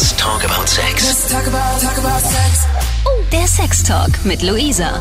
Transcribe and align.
Let's 0.00 0.16
talk 0.16 0.42
about 0.44 0.66
sex. 0.66 1.06
Let's 1.06 1.30
talk 1.30 1.46
about, 1.46 1.78
talk 1.78 1.98
about 1.98 2.20
sex. 2.20 2.66
Der 3.30 3.46
Sextalk 3.46 4.24
mit 4.24 4.42
Luisa. 4.42 4.98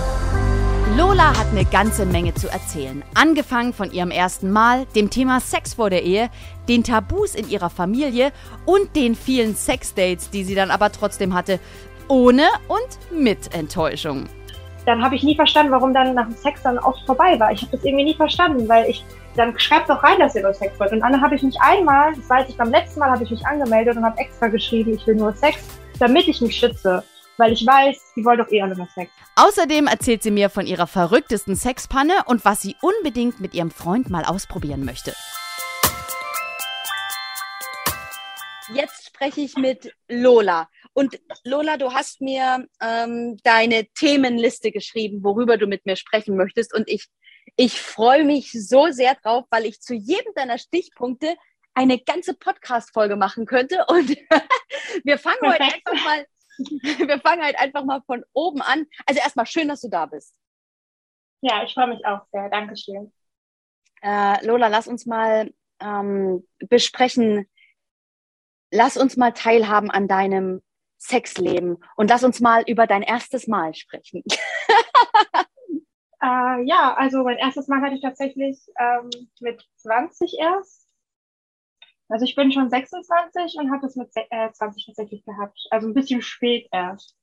Lola 0.98 1.30
hat 1.40 1.48
eine 1.52 1.64
ganze 1.64 2.06
Menge 2.06 2.34
zu 2.34 2.50
erzählen. 2.50 3.02
Angefangen 3.14 3.72
von 3.72 3.94
ihrem 3.94 4.12
ersten 4.12 4.52
Mal, 4.52 4.88
dem 4.98 5.10
Thema 5.10 5.40
Sex 5.40 5.76
vor 5.76 5.90
der 5.90 6.04
Ehe, 6.04 6.30
den 6.68 6.84
Tabus 6.84 7.34
in 7.34 7.50
ihrer 7.50 7.70
Familie 7.70 8.34
und 8.66 8.94
den 8.98 9.16
vielen 9.16 9.56
Sexdates, 9.56 10.32
die 10.32 10.44
sie 10.44 10.54
dann 10.54 10.70
aber 10.70 10.92
trotzdem 10.92 11.34
hatte, 11.34 11.62
ohne 12.10 12.50
und 12.68 13.18
mit 13.18 13.54
Enttäuschung. 13.54 14.28
Dann 14.90 15.04
habe 15.04 15.16
ich 15.16 15.22
nie 15.22 15.36
verstanden, 15.36 15.72
warum 15.72 15.94
dann 15.94 16.16
nach 16.16 16.26
dem 16.26 16.36
Sex 16.36 16.64
dann 16.64 16.80
oft 16.80 17.06
vorbei 17.06 17.40
war. 17.40 17.52
Ich 17.52 17.62
habe 17.62 17.78
das 17.78 17.86
irgendwie 17.86 18.06
nie 18.06 18.16
verstanden, 18.16 18.68
weil 18.68 18.90
ich 18.90 19.06
dann 19.36 19.58
schreibt 19.60 19.88
doch 19.88 20.02
rein, 20.02 20.18
dass 20.18 20.34
ihr 20.34 20.42
nur 20.42 20.56
Sex 20.56 20.80
wollt. 20.80 20.92
Und 20.92 21.02
dann 21.02 21.22
habe 21.22 21.36
ich 21.36 21.44
mich 21.44 21.56
einmal, 21.62 22.12
das 22.16 22.28
weiß 22.28 22.50
ich 22.50 22.58
beim 22.58 22.72
letzten 22.72 23.00
Mal, 23.00 23.12
habe 23.12 23.24
ich 23.24 23.30
mich 23.30 23.46
angemeldet 23.46 23.98
und 23.98 24.04
habe 24.04 24.18
extra 24.18 24.48
geschrieben, 24.48 24.96
ich 24.96 25.06
will 25.06 25.14
nur 25.14 25.32
Sex, 25.34 25.60
damit 26.00 26.28
ich 26.28 26.42
mich 26.42 26.56
schütze. 26.56 27.04
Weil 27.38 27.54
ich 27.54 27.64
weiß, 27.68 28.14
die 28.16 28.26
wollen 28.26 28.40
doch 28.40 28.52
eh 28.52 28.64
alle 28.64 28.76
nur 28.76 28.88
Sex. 28.96 29.12
Außerdem 29.36 29.86
erzählt 29.86 30.24
sie 30.24 30.32
mir 30.32 30.50
von 30.50 30.66
ihrer 30.66 30.88
verrücktesten 30.88 31.56
Sexpanne 31.56 32.14
und 32.26 32.44
was 32.44 32.64
sie 32.64 32.76
unbedingt 32.82 33.40
mit 33.40 33.54
ihrem 33.54 33.70
Freund 33.70 34.10
mal 34.10 34.26
ausprobieren 34.26 34.86
möchte. 34.86 35.14
Spreche 39.20 39.42
ich 39.42 39.58
mit 39.58 39.94
Lola. 40.08 40.70
Und 40.94 41.20
Lola, 41.44 41.76
du 41.76 41.92
hast 41.92 42.22
mir 42.22 42.66
ähm, 42.82 43.38
deine 43.44 43.86
Themenliste 43.88 44.72
geschrieben, 44.72 45.26
worüber 45.26 45.58
du 45.58 45.68
mit 45.68 45.86
mir 45.86 45.98
sprechen 45.98 46.38
möchtest. 46.38 46.74
Und 46.74 46.88
ich, 46.88 47.10
ich 47.58 47.82
freue 47.82 48.24
mich 48.24 48.54
so 48.54 48.88
sehr 48.92 49.16
drauf, 49.16 49.44
weil 49.50 49.66
ich 49.66 49.82
zu 49.82 49.94
jedem 49.94 50.34
deiner 50.36 50.58
Stichpunkte 50.58 51.36
eine 51.74 52.00
ganze 52.00 52.34
Podcast-Folge 52.34 53.18
machen 53.18 53.46
könnte. 53.46 53.86
Und 53.90 54.10
wir 55.04 55.18
fangen 55.18 55.42
heute 55.44 55.64
einfach 55.64 56.06
mal, 56.06 56.26
wir 56.58 57.20
fangen 57.20 57.44
halt 57.44 57.60
einfach 57.60 57.84
mal 57.84 58.02
von 58.06 58.24
oben 58.32 58.62
an. 58.62 58.86
Also 59.06 59.20
erstmal 59.20 59.48
schön, 59.48 59.68
dass 59.68 59.82
du 59.82 59.90
da 59.90 60.06
bist. 60.06 60.34
Ja, 61.42 61.64
ich 61.64 61.74
freue 61.74 61.88
mich 61.88 62.06
auch 62.06 62.22
sehr. 62.32 62.50
Dankeschön. 62.50 63.12
Äh, 64.02 64.46
Lola, 64.46 64.70
lass 64.70 64.88
uns 64.88 65.06
mal 65.06 65.54
ähm, 65.82 66.48
besprechen. 66.70 67.50
Lass 68.72 68.98
uns 68.98 69.18
mal 69.18 69.32
teilhaben 69.32 69.90
an 69.90 70.08
deinem 70.08 70.62
Sexleben 70.98 71.78
und 71.96 72.10
lass 72.10 72.24
uns 72.24 72.40
mal 72.40 72.64
über 72.68 72.86
dein 72.86 73.02
erstes 73.02 73.48
Mal 73.48 73.74
sprechen. 73.74 74.24
äh, 76.22 76.64
ja, 76.66 76.94
also 76.98 77.24
mein 77.24 77.38
erstes 77.38 77.68
Mal 77.68 77.82
hatte 77.82 77.96
ich 77.96 78.02
tatsächlich 78.02 78.60
ähm, 78.80 79.10
mit 79.40 79.64
20 79.78 80.38
erst. 80.40 80.88
Also 82.10 82.26
ich 82.26 82.36
bin 82.36 82.52
schon 82.52 82.70
26 82.70 83.56
und 83.60 83.72
habe 83.72 83.86
es 83.86 83.96
mit 83.96 84.10
äh, 84.16 84.52
20 84.52 84.88
tatsächlich 84.88 85.24
gehabt. 85.24 85.58
Also 85.70 85.88
ein 85.88 85.94
bisschen 85.94 86.22
spät 86.22 86.68
erst. 86.72 87.16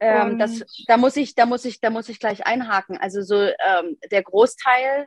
Ähm, 0.00 0.38
das, 0.38 0.64
da 0.86 0.96
muss 0.96 1.16
ich, 1.16 1.34
da 1.34 1.46
muss 1.46 1.64
ich, 1.64 1.80
da 1.80 1.90
muss 1.90 2.08
ich 2.08 2.18
gleich 2.18 2.46
einhaken. 2.46 2.96
Also 2.98 3.22
so 3.22 3.36
ähm, 3.36 3.98
der 4.10 4.22
Großteil 4.22 5.06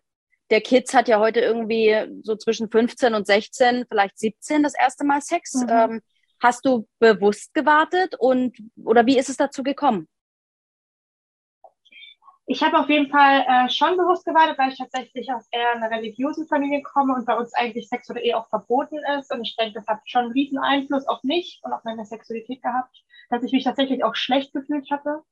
der 0.49 0.61
Kids 0.61 0.93
hat 0.93 1.07
ja 1.07 1.19
heute 1.19 1.39
irgendwie 1.39 2.21
so 2.21 2.35
zwischen 2.35 2.69
15 2.69 3.13
und 3.13 3.25
16, 3.25 3.85
vielleicht 3.89 4.17
17 4.19 4.63
das 4.63 4.73
erste 4.75 5.05
Mal 5.05 5.21
Sex. 5.21 5.53
Mhm. 5.53 5.69
Ähm, 5.69 6.01
hast 6.41 6.65
du 6.65 6.87
bewusst 6.99 7.53
gewartet 7.53 8.15
und 8.19 8.57
oder 8.83 9.05
wie 9.05 9.17
ist 9.17 9.29
es 9.29 9.37
dazu 9.37 9.63
gekommen? 9.63 10.07
Ich 12.47 12.61
habe 12.61 12.77
auf 12.77 12.87
jeden 12.89 13.09
Fall 13.09 13.43
äh, 13.47 13.69
schon 13.69 13.97
bewusst 13.97 14.23
gewartet, 14.23 14.59
weil 14.59 14.69
ich 14.69 14.77
tatsächlich 14.77 15.31
aus 15.33 15.47
eher 15.51 15.71
einer 15.71 15.89
religiösen 15.89 16.47
Familie 16.47 16.83
komme 16.83 17.15
und 17.15 17.25
bei 17.25 17.35
uns 17.35 17.55
eigentlich 17.55 17.89
Sex 17.89 18.07
oder 18.11 18.21
Ehe 18.21 18.37
auch 18.37 18.47
verboten 18.49 18.99
ist. 19.17 19.33
Und 19.33 19.41
ich 19.41 19.55
denke, 19.55 19.73
das 19.73 19.87
hat 19.87 20.01
schon 20.05 20.25
einen 20.25 20.31
riesen 20.31 20.59
Einfluss 20.59 21.07
auf 21.07 21.23
mich 21.23 21.59
und 21.63 21.73
auf 21.73 21.83
meine 21.83 22.05
Sexualität 22.05 22.61
gehabt, 22.61 23.03
dass 23.31 23.41
ich 23.41 23.51
mich 23.51 23.63
tatsächlich 23.63 24.03
auch 24.03 24.13
schlecht 24.13 24.53
gefühlt 24.53 24.91
hatte 24.91 25.23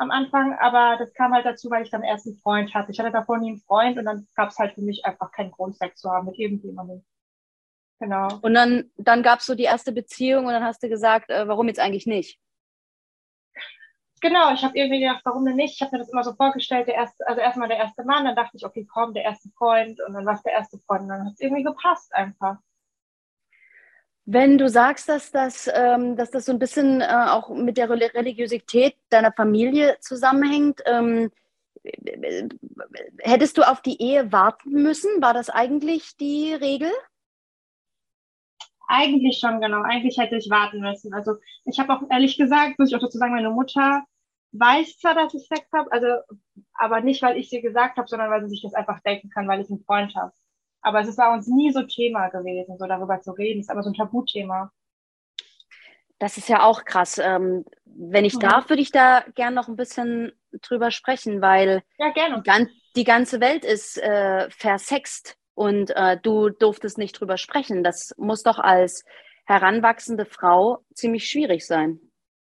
am 0.00 0.10
Anfang, 0.10 0.58
aber 0.58 0.96
das 0.98 1.12
kam 1.12 1.32
halt 1.34 1.44
dazu, 1.44 1.70
weil 1.70 1.82
ich 1.82 1.90
dann 1.90 2.02
erst 2.02 2.26
einen 2.26 2.38
Freund 2.38 2.74
hatte. 2.74 2.90
Ich 2.90 2.98
hatte 2.98 3.10
davor 3.10 3.38
nie 3.38 3.50
einen 3.50 3.60
Freund 3.60 3.98
und 3.98 4.06
dann 4.06 4.26
gab 4.34 4.48
es 4.48 4.58
halt 4.58 4.74
für 4.74 4.80
mich 4.80 5.04
einfach 5.04 5.30
keinen 5.30 5.50
Grund, 5.50 5.76
Sex 5.76 6.00
zu 6.00 6.10
haben 6.10 6.26
mit 6.26 6.38
irgendjemandem. 6.38 7.04
Genau. 8.00 8.28
Und 8.40 8.54
dann, 8.54 8.90
dann 8.96 9.22
gab 9.22 9.40
es 9.40 9.46
so 9.46 9.54
die 9.54 9.64
erste 9.64 9.92
Beziehung 9.92 10.46
und 10.46 10.52
dann 10.52 10.64
hast 10.64 10.82
du 10.82 10.88
gesagt, 10.88 11.28
äh, 11.28 11.46
warum 11.46 11.68
jetzt 11.68 11.80
eigentlich 11.80 12.06
nicht? 12.06 12.40
Genau, 14.22 14.52
ich 14.54 14.62
habe 14.64 14.76
irgendwie 14.76 15.00
gedacht, 15.00 15.20
warum 15.24 15.44
denn 15.44 15.56
nicht? 15.56 15.74
Ich 15.74 15.82
habe 15.82 15.92
mir 15.92 15.98
das 15.98 16.10
immer 16.10 16.24
so 16.24 16.32
vorgestellt, 16.32 16.88
der 16.88 16.94
erste, 16.94 17.26
also 17.26 17.40
erstmal 17.40 17.68
der 17.68 17.78
erste 17.78 18.04
Mann, 18.04 18.24
dann 18.24 18.36
dachte 18.36 18.56
ich, 18.56 18.64
okay, 18.64 18.86
komm, 18.90 19.12
der 19.12 19.24
erste 19.24 19.50
Freund 19.50 20.00
und 20.06 20.14
dann 20.14 20.24
war 20.24 20.34
es 20.34 20.42
der 20.42 20.52
erste 20.52 20.78
Freund 20.78 21.02
und 21.02 21.08
dann 21.08 21.26
hat 21.26 21.34
es 21.34 21.40
irgendwie 21.40 21.62
gepasst 21.62 22.14
einfach. 22.14 22.56
Wenn 24.32 24.58
du 24.58 24.68
sagst, 24.68 25.08
dass 25.08 25.32
das, 25.32 25.68
ähm, 25.74 26.14
dass 26.14 26.30
das 26.30 26.44
so 26.44 26.52
ein 26.52 26.60
bisschen 26.60 27.00
äh, 27.00 27.26
auch 27.30 27.48
mit 27.48 27.76
der 27.76 27.90
Religiosität 27.90 28.94
deiner 29.08 29.32
Familie 29.32 29.96
zusammenhängt, 29.98 30.80
ähm, 30.86 31.32
hättest 33.18 33.58
du 33.58 33.62
auf 33.62 33.82
die 33.82 34.00
Ehe 34.00 34.30
warten 34.30 34.70
müssen? 34.70 35.20
War 35.20 35.34
das 35.34 35.50
eigentlich 35.50 36.16
die 36.16 36.54
Regel? 36.54 36.92
Eigentlich 38.86 39.40
schon, 39.40 39.60
genau. 39.60 39.82
Eigentlich 39.82 40.16
hätte 40.16 40.36
ich 40.36 40.48
warten 40.48 40.78
müssen. 40.78 41.12
Also 41.12 41.34
ich 41.64 41.80
habe 41.80 41.92
auch 41.92 42.02
ehrlich 42.08 42.38
gesagt, 42.38 42.78
muss 42.78 42.90
ich 42.90 42.94
auch 42.94 43.00
dazu 43.00 43.18
sagen, 43.18 43.34
meine 43.34 43.50
Mutter 43.50 44.04
weiß 44.52 44.98
zwar, 44.98 45.16
dass 45.16 45.34
ich 45.34 45.48
Sex 45.48 45.66
habe, 45.72 45.90
also 45.90 46.06
aber 46.74 47.00
nicht, 47.00 47.20
weil 47.22 47.36
ich 47.36 47.50
sie 47.50 47.62
gesagt 47.62 47.96
habe, 47.96 48.06
sondern 48.06 48.30
weil 48.30 48.42
sie 48.44 48.50
sich 48.50 48.62
das 48.62 48.74
einfach 48.74 49.00
denken 49.00 49.28
kann, 49.30 49.48
weil 49.48 49.60
ich 49.60 49.70
einen 49.70 49.82
Freund 49.84 50.14
habe. 50.14 50.32
Aber 50.82 51.00
es 51.00 51.08
ist 51.08 51.16
bei 51.16 51.32
uns 51.32 51.46
nie 51.46 51.72
so 51.72 51.82
Thema 51.82 52.28
gewesen, 52.28 52.78
so 52.78 52.86
darüber 52.86 53.20
zu 53.20 53.32
reden. 53.32 53.60
Es 53.60 53.66
ist 53.66 53.70
aber 53.70 53.82
so 53.82 53.90
ein 53.90 53.94
Tabuthema. 53.94 54.72
Das 56.18 56.36
ist 56.36 56.48
ja 56.48 56.62
auch 56.62 56.84
krass. 56.84 57.18
Ähm, 57.18 57.64
wenn 57.84 58.24
ich 58.24 58.34
mhm. 58.34 58.40
darf, 58.40 58.68
würde 58.68 58.82
ich 58.82 58.92
da 58.92 59.24
gern 59.34 59.54
noch 59.54 59.68
ein 59.68 59.76
bisschen 59.76 60.32
drüber 60.62 60.90
sprechen, 60.90 61.40
weil 61.40 61.82
ja. 61.98 62.12
Die, 62.12 62.68
die 62.96 63.04
ganze 63.04 63.40
Welt 63.40 63.64
ist 63.64 63.98
äh, 63.98 64.48
versext 64.50 65.36
und 65.54 65.90
äh, 65.96 66.18
du 66.22 66.50
durftest 66.50 66.98
nicht 66.98 67.18
drüber 67.18 67.36
sprechen. 67.36 67.82
Das 67.82 68.14
muss 68.16 68.42
doch 68.42 68.58
als 68.58 69.04
heranwachsende 69.46 70.26
Frau 70.26 70.84
ziemlich 70.94 71.28
schwierig 71.28 71.66
sein. 71.66 72.00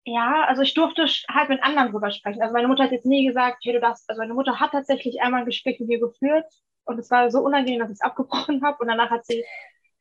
Ja, 0.06 0.44
also 0.48 0.62
ich 0.62 0.74
durfte 0.74 1.06
halt 1.30 1.50
mit 1.50 1.64
anderen 1.64 1.92
drüber 1.92 2.12
sprechen. 2.12 2.42
Also 2.42 2.54
meine 2.54 2.68
Mutter 2.68 2.84
hat 2.84 2.92
jetzt 2.92 3.06
nie 3.06 3.26
gesagt, 3.26 3.60
hey, 3.64 3.74
du 3.74 3.80
darfst, 3.80 4.10
also 4.10 4.22
meine 4.22 4.34
Mutter 4.34 4.60
hat 4.60 4.72
tatsächlich 4.72 5.22
einmal 5.22 5.42
ein 5.42 5.46
Gespräch 5.46 5.80
mit 5.80 5.88
mir 5.88 6.00
geführt 6.00 6.46
und 6.86 7.00
es 7.00 7.10
war 7.12 7.30
so 7.32 7.40
unangenehm, 7.40 7.80
dass 7.80 7.90
ich 7.90 7.96
es 7.96 8.02
abgebrochen 8.02 8.64
habe 8.64 8.78
und 8.80 8.88
danach 8.88 9.10
hat 9.10 9.26
sie 9.26 9.44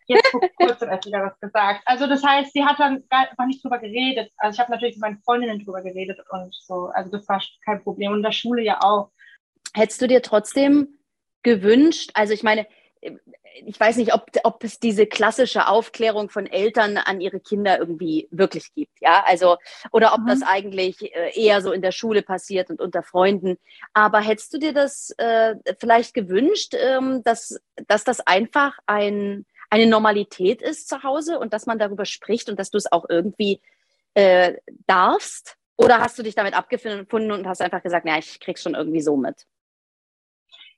jetzt 0.07 0.27
vor 0.29 0.41
kurzem 0.57 0.91
erst 0.91 1.07
wieder 1.07 1.25
was 1.25 1.39
gesagt. 1.41 1.83
Also 1.87 2.07
das 2.07 2.23
heißt, 2.23 2.53
sie 2.53 2.65
hat 2.65 2.79
dann 2.79 3.05
gar, 3.09 3.31
einfach 3.31 3.47
nicht 3.47 3.63
drüber 3.63 3.79
geredet. 3.79 4.31
Also 4.37 4.57
ich 4.57 4.61
habe 4.61 4.73
natürlich 4.73 4.97
mit 4.97 5.03
meinen 5.03 5.23
Freundinnen 5.23 5.65
drüber 5.65 5.83
geredet 5.83 6.19
und 6.31 6.55
so. 6.55 6.91
Also 6.95 7.11
das 7.11 7.29
war 7.29 7.43
kein 7.65 7.83
Problem. 7.83 8.13
Und 8.13 8.19
in 8.19 8.25
der 8.25 8.33
Schule 8.33 8.63
ja 8.63 8.81
auch. 8.83 9.11
Hättest 9.75 10.03
du 10.03 10.09
dir 10.09 10.23
trotzdem 10.23 10.99
gewünscht, 11.43 12.11
also 12.15 12.33
ich 12.33 12.43
meine, 12.43 12.67
ich 13.03 13.79
weiß 13.79 13.97
nicht, 13.97 14.15
ob, 14.15 14.31
ob 14.45 14.65
es 14.65 14.79
diese 14.79 15.07
klassische 15.07 15.67
Aufklärung 15.67 16.31
von 16.31 16.47
Eltern 16.47 16.97
an 16.97 17.21
ihre 17.21 17.41
Kinder 17.41 17.79
irgendwie 17.79 18.29
wirklich 18.31 18.73
gibt, 18.75 19.01
ja, 19.01 19.25
also, 19.27 19.57
oder 19.91 20.15
ob 20.15 20.21
mhm. 20.21 20.27
das 20.29 20.43
eigentlich 20.43 21.15
äh, 21.15 21.33
eher 21.35 21.61
so 21.61 21.73
in 21.73 21.83
der 21.83 21.93
Schule 21.93 22.23
passiert 22.23 22.71
und 22.71 22.81
unter 22.81 23.03
Freunden. 23.03 23.59
Aber 23.93 24.21
hättest 24.21 24.55
du 24.55 24.59
dir 24.59 24.73
das 24.73 25.11
äh, 25.19 25.57
vielleicht 25.79 26.15
gewünscht, 26.15 26.75
ähm, 26.75 27.23
dass, 27.25 27.61
dass 27.89 28.05
das 28.05 28.21
einfach 28.21 28.79
ein, 28.87 29.47
eine 29.71 29.87
Normalität 29.87 30.63
ist 30.63 30.89
zu 30.89 31.03
Hause 31.03 31.39
und 31.39 31.53
dass 31.53 31.67
man 31.67 31.79
darüber 31.79 32.05
spricht 32.05 32.49
und 32.49 32.59
dass 32.59 32.71
du 32.71 32.79
es 32.79 32.91
auch 32.91 33.07
irgendwie 33.09 33.61
äh, 34.15 34.55
darfst? 34.87 35.57
Oder 35.77 35.99
hast 35.99 36.19
du 36.19 36.23
dich 36.23 36.35
damit 36.35 36.55
abgefunden 36.55 37.33
und 37.33 37.47
hast 37.47 37.61
einfach 37.61 37.83
gesagt, 37.83 38.07
ja, 38.07 38.19
ich 38.19 38.39
krieg's 38.39 38.63
schon 38.63 38.75
irgendwie 38.75 39.01
so 39.01 39.17
mit? 39.17 39.47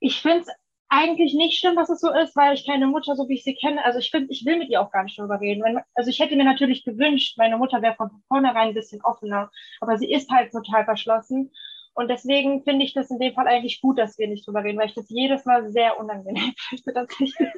Ich 0.00 0.22
finde 0.22 0.40
es 0.40 0.48
eigentlich 0.94 1.34
nicht 1.34 1.58
schlimm, 1.58 1.76
dass 1.76 1.90
es 1.90 2.00
so 2.00 2.12
ist, 2.12 2.36
weil 2.36 2.54
ich 2.54 2.66
keine 2.66 2.86
Mutter, 2.86 3.16
so 3.16 3.28
wie 3.28 3.34
ich 3.34 3.44
sie 3.44 3.54
kenne, 3.54 3.84
also 3.84 3.98
ich 3.98 4.10
finde, 4.10 4.32
ich 4.32 4.44
will 4.46 4.58
mit 4.58 4.68
ihr 4.68 4.80
auch 4.80 4.90
gar 4.90 5.02
nicht 5.02 5.18
drüber 5.18 5.40
reden. 5.40 5.62
Wenn, 5.64 5.80
also 5.94 6.10
ich 6.10 6.20
hätte 6.20 6.36
mir 6.36 6.44
natürlich 6.44 6.84
gewünscht, 6.84 7.36
meine 7.36 7.58
Mutter 7.58 7.82
wäre 7.82 7.94
von 7.94 8.10
vornherein 8.28 8.68
ein 8.68 8.74
bisschen 8.74 9.02
offener, 9.02 9.50
aber 9.80 9.98
sie 9.98 10.10
ist 10.10 10.30
halt 10.30 10.52
total 10.52 10.84
verschlossen. 10.84 11.52
Und 11.94 12.08
deswegen 12.08 12.64
finde 12.64 12.84
ich 12.84 12.92
das 12.92 13.10
in 13.10 13.18
dem 13.18 13.34
Fall 13.34 13.46
eigentlich 13.46 13.80
gut, 13.80 13.98
dass 13.98 14.18
wir 14.18 14.28
nicht 14.28 14.46
drüber 14.46 14.64
reden, 14.64 14.78
weil 14.78 14.88
ich 14.88 14.94
das 14.94 15.08
jedes 15.08 15.44
Mal 15.44 15.70
sehr 15.70 15.98
unangenehm 15.98 16.52
finde. 16.84 17.06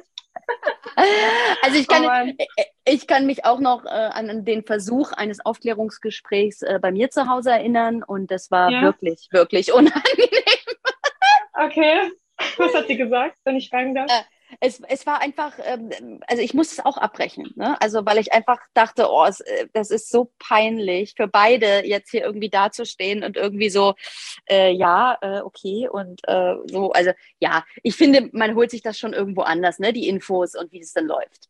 Also 1.61 1.77
ich 1.77 1.87
kann, 1.87 2.05
oh 2.05 2.43
ich 2.85 3.07
kann 3.07 3.25
mich 3.25 3.43
auch 3.43 3.59
noch 3.59 3.85
äh, 3.85 3.89
an 3.89 4.45
den 4.45 4.63
Versuch 4.63 5.11
eines 5.11 5.43
Aufklärungsgesprächs 5.45 6.61
äh, 6.61 6.79
bei 6.81 6.91
mir 6.91 7.09
zu 7.09 7.27
Hause 7.27 7.51
erinnern 7.51 8.03
und 8.03 8.31
das 8.31 8.49
war 8.49 8.69
ja. 8.69 8.81
wirklich, 8.81 9.27
wirklich 9.31 9.73
unangenehm. 9.73 10.29
Okay. 11.53 12.11
Was 12.57 12.73
hat 12.73 12.87
sie 12.87 12.97
gesagt, 12.97 13.37
wenn 13.43 13.55
ich 13.55 13.69
fragen 13.69 13.95
darf? 13.95 14.09
Äh, 14.09 14.23
es, 14.59 14.81
es 14.87 15.05
war 15.05 15.21
einfach, 15.21 15.53
ähm, 15.63 16.21
also 16.27 16.41
ich 16.41 16.53
musste 16.53 16.75
es 16.79 16.85
auch 16.85 16.97
abbrechen, 16.97 17.51
ne? 17.55 17.79
Also 17.81 18.05
weil 18.05 18.17
ich 18.17 18.31
einfach 18.33 18.59
dachte, 18.73 19.07
oh, 19.09 19.25
es, 19.25 19.41
äh, 19.41 19.67
das 19.73 19.91
ist 19.91 20.09
so 20.09 20.31
peinlich 20.39 21.13
für 21.17 21.27
beide 21.27 21.85
jetzt 21.85 22.11
hier 22.11 22.23
irgendwie 22.23 22.49
dazustehen 22.49 23.23
und 23.23 23.35
irgendwie 23.35 23.69
so, 23.69 23.95
äh, 24.49 24.71
ja, 24.71 25.17
äh, 25.21 25.41
okay 25.41 25.89
und 25.89 26.21
äh, 26.27 26.55
so, 26.65 26.91
also 26.91 27.11
ja, 27.39 27.65
ich 27.83 27.95
finde, 27.95 28.29
man 28.31 28.55
holt 28.55 28.71
sich 28.71 28.81
das 28.81 28.97
schon 28.97 29.13
irgendwo 29.13 29.41
anders, 29.41 29.79
ne? 29.79 29.91
Die 29.91 30.07
Infos 30.07 30.55
und 30.55 30.71
wie 30.71 30.79
es 30.79 30.93
dann 30.93 31.07
läuft. 31.07 31.49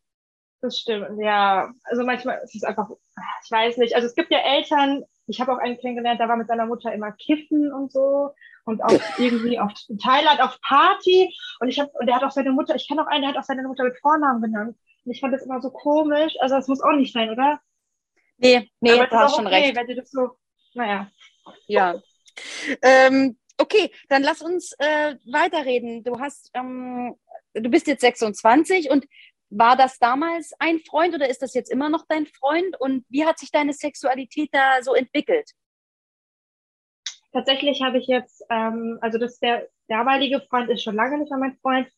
Das 0.60 0.76
stimmt, 0.76 1.20
ja. 1.20 1.72
Also 1.84 2.02
manchmal 2.04 2.40
ist 2.42 2.56
es 2.56 2.64
einfach, 2.64 2.90
ich 3.44 3.50
weiß 3.50 3.76
nicht. 3.76 3.94
Also 3.94 4.08
es 4.08 4.14
gibt 4.16 4.32
ja 4.32 4.38
Eltern, 4.38 5.04
ich 5.28 5.40
habe 5.40 5.52
auch 5.52 5.58
einen 5.58 5.78
kennengelernt, 5.78 6.20
der 6.20 6.28
war 6.28 6.36
mit 6.36 6.48
seiner 6.48 6.66
Mutter 6.66 6.92
immer 6.92 7.12
kiffen 7.12 7.72
und 7.72 7.92
so 7.92 8.30
und 8.64 8.82
auch 8.82 8.90
irgendwie 9.18 9.58
auf 9.58 9.72
Thailand 10.02 10.40
auf 10.40 10.58
Party 10.60 11.34
und 11.60 11.68
ich 11.68 11.78
habe 11.78 11.90
und 11.94 12.06
der 12.06 12.16
hat 12.16 12.24
auch 12.24 12.30
seine 12.30 12.52
Mutter, 12.52 12.74
ich 12.74 12.88
kenne 12.88 13.02
auch 13.02 13.06
einen, 13.06 13.22
der 13.22 13.30
hat 13.30 13.38
auch 13.38 13.44
seine 13.44 13.62
Mutter 13.62 13.84
mit 13.84 13.98
Vornamen 14.00 14.42
genannt. 14.42 14.76
Und 15.04 15.12
ich 15.12 15.20
fand 15.20 15.32
das 15.32 15.44
immer 15.44 15.60
so 15.62 15.70
komisch. 15.70 16.34
Also 16.40 16.56
das 16.56 16.68
muss 16.68 16.82
auch 16.82 16.92
nicht 16.92 17.14
sein, 17.14 17.30
oder? 17.30 17.60
Nee, 18.36 18.70
nee, 18.80 18.92
Aber 18.92 19.06
du 19.06 19.16
hast 19.16 19.36
schon 19.36 19.46
okay, 19.46 19.56
recht. 19.56 19.76
Wenn 19.76 19.86
du 19.86 19.94
das 19.94 20.10
so, 20.10 20.36
naja. 20.74 21.10
Ja. 21.66 22.00
Ähm, 22.82 23.38
okay, 23.56 23.90
dann 24.08 24.22
lass 24.22 24.42
uns 24.42 24.72
äh, 24.78 25.16
weiterreden. 25.24 26.04
Du 26.04 26.20
hast, 26.20 26.50
ähm, 26.54 27.16
du 27.54 27.68
bist 27.68 27.86
jetzt 27.86 28.02
26 28.02 28.90
und 28.90 29.06
war 29.50 29.76
das 29.76 29.98
damals 29.98 30.52
ein 30.58 30.80
Freund 30.80 31.14
oder 31.14 31.28
ist 31.28 31.42
das 31.42 31.54
jetzt 31.54 31.70
immer 31.70 31.88
noch 31.88 32.04
dein 32.08 32.26
Freund? 32.26 32.78
Und 32.80 33.04
wie 33.08 33.24
hat 33.24 33.38
sich 33.38 33.50
deine 33.50 33.72
Sexualität 33.72 34.50
da 34.52 34.82
so 34.82 34.94
entwickelt? 34.94 35.50
Tatsächlich 37.32 37.82
habe 37.82 37.98
ich 37.98 38.06
jetzt, 38.06 38.44
ähm, 38.50 38.98
also 39.00 39.18
das 39.18 39.38
der 39.38 39.68
damalige 39.88 40.40
Freund 40.48 40.70
ist 40.70 40.82
schon 40.82 40.96
lange 40.96 41.18
nicht 41.18 41.30
mehr 41.30 41.38
mein 41.38 41.58
Freund. 41.58 41.88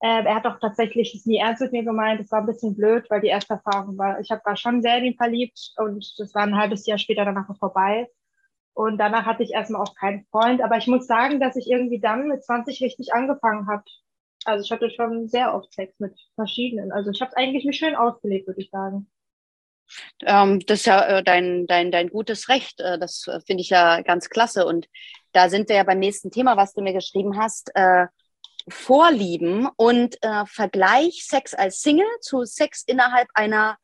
Äh, 0.00 0.24
er 0.24 0.34
hat 0.34 0.46
auch 0.46 0.58
tatsächlich 0.60 1.22
nie 1.24 1.38
ernst 1.38 1.62
mit 1.62 1.72
mir 1.72 1.84
gemeint. 1.84 2.20
Das 2.20 2.30
war 2.30 2.40
ein 2.40 2.46
bisschen 2.46 2.76
blöd, 2.76 3.06
weil 3.08 3.20
die 3.20 3.28
erste 3.28 3.54
Erfahrung 3.54 3.96
war, 3.96 4.20
ich 4.20 4.30
habe 4.30 4.42
war 4.44 4.56
schon 4.56 4.82
sehr 4.82 4.98
in 4.98 5.06
ihn 5.06 5.16
verliebt 5.16 5.72
und 5.76 6.14
das 6.18 6.34
war 6.34 6.42
ein 6.42 6.56
halbes 6.56 6.86
Jahr 6.86 6.98
später 6.98 7.24
danach 7.24 7.48
vorbei. 7.58 8.08
Und 8.74 8.98
danach 8.98 9.24
hatte 9.24 9.42
ich 9.42 9.52
erstmal 9.52 9.80
auch 9.80 9.94
keinen 9.94 10.26
Freund. 10.26 10.62
Aber 10.62 10.76
ich 10.76 10.86
muss 10.86 11.06
sagen, 11.06 11.40
dass 11.40 11.56
ich 11.56 11.70
irgendwie 11.70 11.98
dann 11.98 12.28
mit 12.28 12.44
20 12.44 12.82
richtig 12.82 13.14
angefangen 13.14 13.66
habe. 13.68 13.84
Also 14.46 14.64
ich 14.64 14.70
hatte 14.70 14.90
schon 14.90 15.28
sehr 15.28 15.54
oft 15.54 15.72
Sex 15.72 15.94
mit 15.98 16.14
verschiedenen. 16.34 16.92
Also 16.92 17.10
ich 17.10 17.20
habe 17.20 17.30
es 17.30 17.36
eigentlich 17.36 17.64
mir 17.64 17.72
schön 17.72 17.96
ausgelegt, 17.96 18.46
würde 18.46 18.60
ich 18.60 18.70
sagen. 18.70 19.10
Ähm, 20.24 20.60
das 20.66 20.80
ist 20.80 20.86
ja 20.86 21.04
äh, 21.06 21.22
dein, 21.22 21.66
dein, 21.66 21.90
dein 21.90 22.08
gutes 22.08 22.48
Recht. 22.48 22.80
Äh, 22.80 22.98
das 22.98 23.26
äh, 23.28 23.40
finde 23.40 23.62
ich 23.62 23.70
ja 23.70 24.02
ganz 24.02 24.28
klasse. 24.28 24.66
Und 24.66 24.88
da 25.32 25.48
sind 25.48 25.68
wir 25.68 25.76
ja 25.76 25.84
beim 25.84 25.98
nächsten 25.98 26.30
Thema, 26.30 26.56
was 26.56 26.74
du 26.74 26.82
mir 26.82 26.92
geschrieben 26.92 27.38
hast. 27.38 27.70
Äh, 27.74 28.06
Vorlieben 28.68 29.68
und 29.76 30.16
äh, 30.22 30.44
Vergleich 30.46 31.24
Sex 31.24 31.54
als 31.54 31.82
Single 31.82 32.06
zu 32.20 32.44
Sex 32.44 32.82
innerhalb 32.84 33.28
einer 33.34 33.78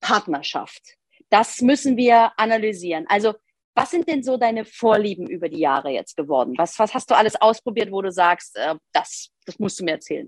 Partnerschaft. 0.00 0.82
Das 1.30 1.60
müssen 1.62 1.96
wir 1.96 2.32
analysieren. 2.36 3.06
Also 3.08 3.34
was 3.74 3.90
sind 3.90 4.08
denn 4.08 4.22
so 4.22 4.36
deine 4.36 4.64
Vorlieben 4.64 5.28
über 5.28 5.48
die 5.48 5.58
Jahre 5.58 5.90
jetzt 5.90 6.16
geworden? 6.16 6.54
Was, 6.56 6.78
was 6.78 6.94
hast 6.94 7.10
du 7.10 7.16
alles 7.16 7.40
ausprobiert, 7.40 7.90
wo 7.90 8.02
du 8.02 8.10
sagst, 8.10 8.56
äh, 8.56 8.76
das, 8.92 9.30
das 9.46 9.58
musst 9.58 9.80
du 9.80 9.84
mir 9.84 9.92
erzählen? 9.92 10.26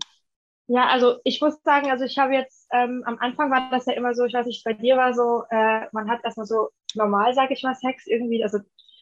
Ja, 0.69 0.88
also 0.88 1.19
ich 1.22 1.40
muss 1.40 1.62
sagen, 1.62 1.90
also 1.93 2.04
ich 2.04 2.19
habe 2.19 2.34
jetzt, 2.34 2.66
ähm, 2.72 3.04
am 3.06 3.19
Anfang 3.19 3.52
war 3.52 3.70
das 3.70 3.87
ja 3.87 3.93
immer 3.93 4.14
so, 4.14 4.25
ich 4.25 4.34
weiß 4.34 4.46
nicht, 4.46 4.64
bei 4.64 4.72
dir 4.72 4.96
war 4.96 5.14
so, 5.14 5.44
äh, 5.50 5.87
man 5.93 6.10
hat 6.10 6.25
erstmal 6.25 6.46
so 6.46 6.70
normal, 6.94 7.34
sage 7.34 7.54
ich 7.54 7.62
mal, 7.62 7.76
Sex 7.76 8.06
irgendwie, 8.06 8.43
also 8.43 8.58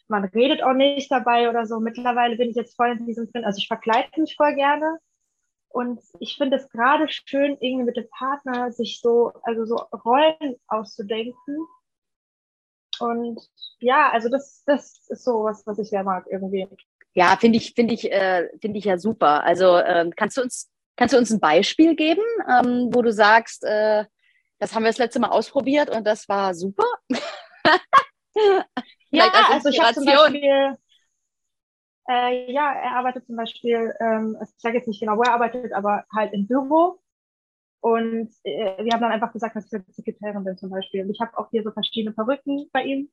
man 0.09 0.25
redet 0.25 0.63
auch 0.63 0.75
nicht 0.75 1.11
dabei 1.11 1.49
oder 1.49 1.65
so. 1.65 1.81
Mittlerweile 1.81 2.37
bin 2.37 2.51
ich 2.51 2.57
jetzt 2.57 2.77
voll 2.77 2.91
in 2.91 3.07
diesem 3.07 3.31
drin, 3.33 3.47
also 3.47 3.57
ich 3.57 3.69
verkleide 3.69 4.21
mich 4.21 4.37
voll 4.37 4.55
gerne. 4.55 4.99
Und 5.69 6.01
ich 6.21 6.37
finde 6.37 6.59
es 6.59 6.69
gerade 6.69 7.09
schön, 7.09 7.57
irgendwie 7.61 7.85
mit 7.85 7.97
dem 7.97 8.09
Partner 8.11 8.71
sich 8.71 9.01
so, 9.01 9.33
also 9.43 9.65
so 9.65 9.77
Rollen 10.05 10.57
auszudenken 10.69 11.67
und 13.01 13.41
ja, 13.81 14.11
also 14.11 14.29
das, 14.29 14.63
das 14.67 15.07
ist 15.09 15.25
so 15.25 15.45
was, 15.45 15.67
was 15.67 15.79
ich 15.79 15.91
sehr 15.91 16.05
mag 16.05 16.27
irgendwie. 16.31 16.69
Ja, 17.15 17.37
finde 17.37 17.59
ich, 17.59 17.75
finde 17.75 17.95
ich, 17.95 18.11
äh, 18.11 18.49
finde 18.61 18.79
ich 18.79 18.85
ja 18.85 18.99
super. 18.99 19.45
Also 19.45 19.79
ähm, 19.79 20.13
kannst 20.17 20.37
du 20.37 20.43
uns, 20.43 20.71
kannst 20.97 21.15
du 21.15 21.19
uns 21.19 21.31
ein 21.31 21.41
Beispiel 21.41 21.95
geben, 21.95 22.23
ähm, 22.49 22.91
wo 22.93 23.03
du 23.03 23.13
sagst, 23.13 23.65
äh, 23.65 24.05
das 24.59 24.75
haben 24.75 24.83
wir 24.83 24.91
das 24.91 24.99
letzte 24.99 25.21
Mal 25.21 25.29
ausprobiert 25.29 25.91
und 25.91 26.05
das 26.07 26.29
war 26.29 26.55
super? 26.55 26.87
ja, 29.11 29.31
also 29.51 29.69
ich 29.69 29.81
habe 29.81 29.95
zum 29.95 30.07
Beispiel, 30.07 30.77
äh, 32.09 32.53
ja, 32.53 32.73
er 32.73 32.97
arbeitet 32.97 33.27
zum 33.27 33.37
Beispiel, 33.37 33.95
ähm, 34.01 34.37
ich 34.43 34.51
sage 34.59 34.79
jetzt 34.79 34.89
nicht 34.89 35.01
genau, 35.01 35.17
wo 35.17 35.23
er 35.23 35.35
arbeitet, 35.35 35.73
aber 35.73 36.05
halt 36.15 36.33
im 36.33 36.47
Büro 36.47 36.99
und 37.85 38.31
äh, 38.45 38.83
wir 38.83 38.95
haben 38.95 39.03
dann 39.03 39.13
einfach 39.13 39.35
gesagt, 39.35 39.55
dass 39.55 39.67
ich 39.67 39.75
eine 39.75 39.85
Sekretärin 39.91 40.43
bin 40.43 40.57
zum 40.57 40.71
Beispiel. 40.71 41.03
Und 41.03 41.11
ich 41.11 41.21
habe 41.21 41.37
auch 41.37 41.51
hier 41.51 41.63
so 41.63 41.71
verschiedene 41.71 42.15
Perücken 42.15 42.71
bei 42.73 42.83
ihm 42.83 43.11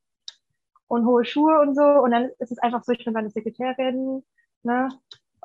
und 0.87 1.05
hohe 1.05 1.25
Schuhe 1.25 1.59
und 1.59 1.75
so. 1.75 1.83
Und 1.83 2.11
dann 2.11 2.29
ist 2.39 2.53
es 2.53 2.57
einfach 2.59 2.81
so, 2.81 2.93
ich 2.93 3.03
bin 3.03 3.13
seine 3.13 3.29
Sekretärin, 3.29 4.23
ne? 4.63 4.87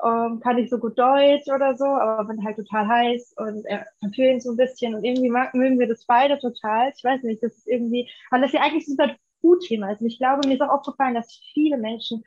Ähm, 0.04 0.38
kann 0.38 0.58
ich 0.58 0.70
so 0.70 0.78
gut 0.78 0.96
Deutsch 0.96 1.48
oder 1.52 1.74
so, 1.74 1.86
aber 1.86 2.22
bin 2.26 2.44
halt 2.44 2.54
total 2.54 2.86
heiß 2.86 3.34
und 3.38 3.64
er 3.64 3.88
ihn 4.16 4.40
so 4.40 4.52
ein 4.52 4.56
bisschen. 4.56 4.94
Und 4.94 5.02
irgendwie 5.02 5.30
mag, 5.30 5.54
mögen 5.54 5.80
wir 5.80 5.88
das 5.88 6.06
beide 6.06 6.38
total. 6.38 6.92
Ich 6.96 7.02
weiß 7.02 7.24
nicht, 7.24 7.42
das 7.42 7.56
ist 7.56 7.66
irgendwie, 7.66 8.08
weil 8.30 8.42
das 8.42 8.52
ja 8.52 8.60
eigentlich 8.60 8.86
so 8.86 8.94
ein 8.96 9.16
Food-Thema 9.40 9.90
ist. 9.90 10.02
Und 10.02 10.06
ich 10.06 10.18
glaube, 10.18 10.46
mir 10.46 10.54
ist 10.54 10.62
auch 10.62 10.68
aufgefallen, 10.72 11.14
dass 11.14 11.40
viele 11.52 11.78
Menschen 11.78 12.22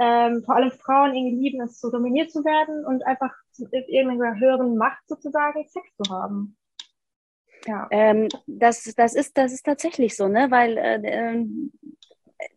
ähm, 0.00 0.42
vor 0.44 0.56
allem 0.56 0.70
Frauen 0.70 1.14
irgendwie 1.14 1.36
lieben, 1.36 1.60
es 1.60 1.78
so 1.78 1.90
dominiert 1.90 2.32
zu 2.32 2.42
werden 2.42 2.86
und 2.86 3.06
einfach 3.06 3.34
mit 3.58 3.88
irgendeiner 3.88 4.40
höheren 4.40 4.76
Macht 4.76 5.06
sozusagen 5.06 5.62
Sex 5.68 5.86
zu 6.02 6.10
haben. 6.10 6.56
Ja. 7.66 7.86
Ähm, 7.90 8.28
das, 8.46 8.84
das, 8.96 9.14
ist, 9.14 9.36
das 9.36 9.52
ist 9.52 9.66
tatsächlich 9.66 10.16
so, 10.16 10.28
ne? 10.28 10.50
weil 10.50 10.78
äh, 10.78 11.02
äh, 11.02 11.46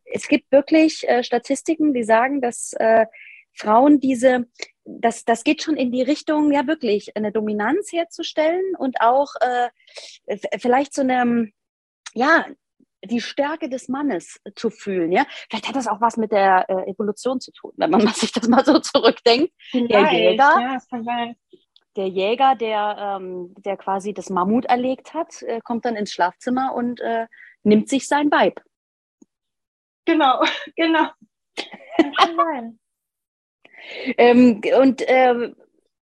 es 0.05 0.29
gibt 0.29 0.49
wirklich 0.53 1.07
äh, 1.09 1.21
Statistiken, 1.21 1.93
die 1.93 2.05
sagen, 2.05 2.39
dass 2.39 2.71
äh, 2.79 3.05
Frauen 3.51 3.99
diese, 3.99 4.47
das, 4.85 5.25
das 5.25 5.43
geht 5.43 5.61
schon 5.61 5.75
in 5.75 5.91
die 5.91 6.01
Richtung, 6.01 6.51
ja 6.53 6.65
wirklich, 6.65 7.17
eine 7.17 7.33
Dominanz 7.33 7.91
herzustellen 7.91 8.75
und 8.77 9.01
auch 9.01 9.33
äh, 9.41 10.37
vielleicht 10.57 10.93
so 10.93 11.01
eine, 11.01 11.49
ja, 12.13 12.45
die 13.03 13.21
Stärke 13.21 13.69
des 13.69 13.89
Mannes 13.89 14.39
zu 14.55 14.69
fühlen. 14.69 15.11
Ja? 15.11 15.25
Vielleicht 15.49 15.67
hat 15.67 15.75
das 15.75 15.87
auch 15.87 16.01
was 16.01 16.17
mit 16.17 16.31
der 16.31 16.69
äh, 16.69 16.89
Evolution 16.89 17.39
zu 17.39 17.51
tun, 17.51 17.71
wenn 17.77 17.89
man 17.89 18.07
sich 18.13 18.31
das 18.31 18.47
mal 18.47 18.65
so 18.65 18.79
zurückdenkt. 18.79 19.53
Vielleicht, 19.71 19.91
der 19.91 20.31
Jäger, 20.31 20.79
ja. 20.91 21.33
Der 21.95 22.07
Jäger, 22.07 22.55
der, 22.55 23.19
ähm, 23.19 23.53
der 23.59 23.77
quasi 23.77 24.13
das 24.13 24.31
Mammut 24.31 24.65
erlegt 24.65 25.13
hat, 25.13 25.43
äh, 25.43 25.59
kommt 25.63 25.85
dann 25.85 25.95
ins 25.95 26.11
Schlafzimmer 26.11 26.73
und 26.73 26.99
äh, 27.01 27.27
nimmt 27.61 27.87
sich 27.87 28.07
sein 28.07 28.31
Weib. 28.31 28.61
Genau, 30.05 30.41
genau. 30.75 31.09
ähm, 34.17 34.61
und 34.79 35.07
äh, 35.07 35.53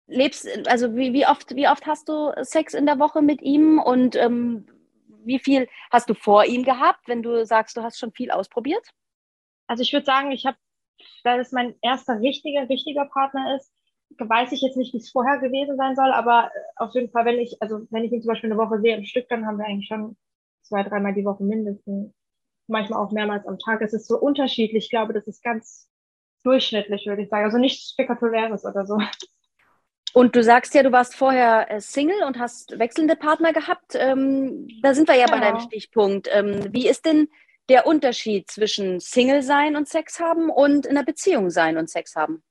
lebst, 0.07 0.47
also 0.67 0.95
wie, 0.95 1.13
wie, 1.13 1.25
oft, 1.25 1.55
wie 1.55 1.67
oft 1.67 1.87
hast 1.87 2.09
du 2.09 2.31
Sex 2.41 2.73
in 2.73 2.85
der 2.85 2.99
Woche 2.99 3.21
mit 3.21 3.41
ihm 3.41 3.79
und 3.79 4.15
ähm, 4.15 4.67
wie 5.25 5.39
viel 5.39 5.67
hast 5.91 6.09
du 6.09 6.13
vor 6.13 6.45
ihm 6.45 6.63
gehabt, 6.63 7.07
wenn 7.07 7.23
du 7.23 7.45
sagst, 7.45 7.77
du 7.77 7.83
hast 7.83 7.99
schon 7.99 8.11
viel 8.11 8.31
ausprobiert? 8.31 8.87
Also 9.67 9.83
ich 9.83 9.93
würde 9.93 10.05
sagen, 10.05 10.31
ich 10.31 10.45
habe, 10.45 10.57
weil 11.23 11.39
es 11.39 11.51
mein 11.51 11.75
erster 11.81 12.19
richtiger, 12.19 12.67
richtiger 12.69 13.05
Partner 13.05 13.55
ist, 13.55 13.71
weiß 14.17 14.51
ich 14.51 14.61
jetzt 14.61 14.77
nicht, 14.77 14.93
wie 14.93 14.97
es 14.97 15.11
vorher 15.11 15.39
gewesen 15.39 15.77
sein 15.77 15.95
soll, 15.95 16.11
aber 16.11 16.51
auf 16.75 16.93
jeden 16.93 17.09
Fall, 17.11 17.25
wenn 17.25 17.39
ich, 17.39 17.61
also 17.61 17.87
wenn 17.89 18.03
ich 18.03 18.11
ihn 18.11 18.21
zum 18.21 18.29
Beispiel 18.29 18.51
eine 18.51 18.59
Woche 18.59 18.79
sehe 18.81 18.97
im 18.97 19.05
Stück, 19.05 19.27
dann 19.29 19.45
haben 19.45 19.57
wir 19.57 19.65
eigentlich 19.65 19.87
schon 19.87 20.17
zwei, 20.61 20.83
dreimal 20.83 21.13
die 21.13 21.25
Woche 21.25 21.43
mindestens. 21.43 22.13
Manchmal 22.67 23.03
auch 23.03 23.11
mehrmals 23.11 23.45
am 23.47 23.59
Tag. 23.59 23.81
Es 23.81 23.93
ist 23.93 24.07
so 24.07 24.17
unterschiedlich. 24.17 24.85
Ich 24.85 24.89
glaube, 24.89 25.13
das 25.13 25.27
ist 25.27 25.43
ganz 25.43 25.89
durchschnittlich, 26.43 27.05
würde 27.05 27.23
ich 27.23 27.29
sagen. 27.29 27.45
Also 27.45 27.57
nichts 27.57 27.91
Spektakuläres 27.91 28.65
oder 28.65 28.85
so. 28.85 28.97
Und 30.13 30.35
du 30.35 30.43
sagst 30.43 30.73
ja, 30.73 30.83
du 30.83 30.91
warst 30.91 31.15
vorher 31.15 31.71
äh, 31.71 31.79
Single 31.79 32.23
und 32.23 32.37
hast 32.37 32.77
wechselnde 32.77 33.15
Partner 33.15 33.53
gehabt. 33.53 33.95
Ähm, 33.95 34.67
da 34.81 34.93
sind 34.93 35.07
wir 35.07 35.15
ja 35.15 35.25
genau. 35.25 35.37
bei 35.37 35.45
deinem 35.45 35.59
Stichpunkt. 35.61 36.27
Ähm, 36.31 36.67
wie 36.73 36.87
ist 36.87 37.05
denn 37.05 37.29
der 37.69 37.87
Unterschied 37.87 38.49
zwischen 38.49 38.99
Single 38.99 39.41
sein 39.41 39.75
und 39.75 39.87
Sex 39.87 40.19
haben 40.19 40.49
und 40.49 40.85
in 40.85 40.97
einer 40.97 41.05
Beziehung 41.05 41.49
sein 41.49 41.77
und 41.77 41.89
Sex 41.89 42.15
haben? 42.15 42.43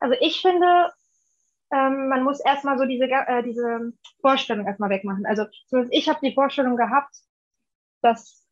Also 0.00 0.16
ich 0.20 0.40
finde, 0.40 0.92
ähm, 1.70 2.08
man 2.08 2.22
muss 2.22 2.40
erstmal 2.40 2.78
so 2.78 2.86
diese, 2.86 3.04
äh, 3.04 3.42
diese 3.42 3.92
Vorstellung 4.20 4.66
erstmal 4.66 4.90
wegmachen. 4.90 5.26
Also 5.26 5.44
ich 5.90 6.08
habe 6.08 6.20
die 6.22 6.34
Vorstellung 6.34 6.76
gehabt, 6.76 7.14
dass 8.00 8.47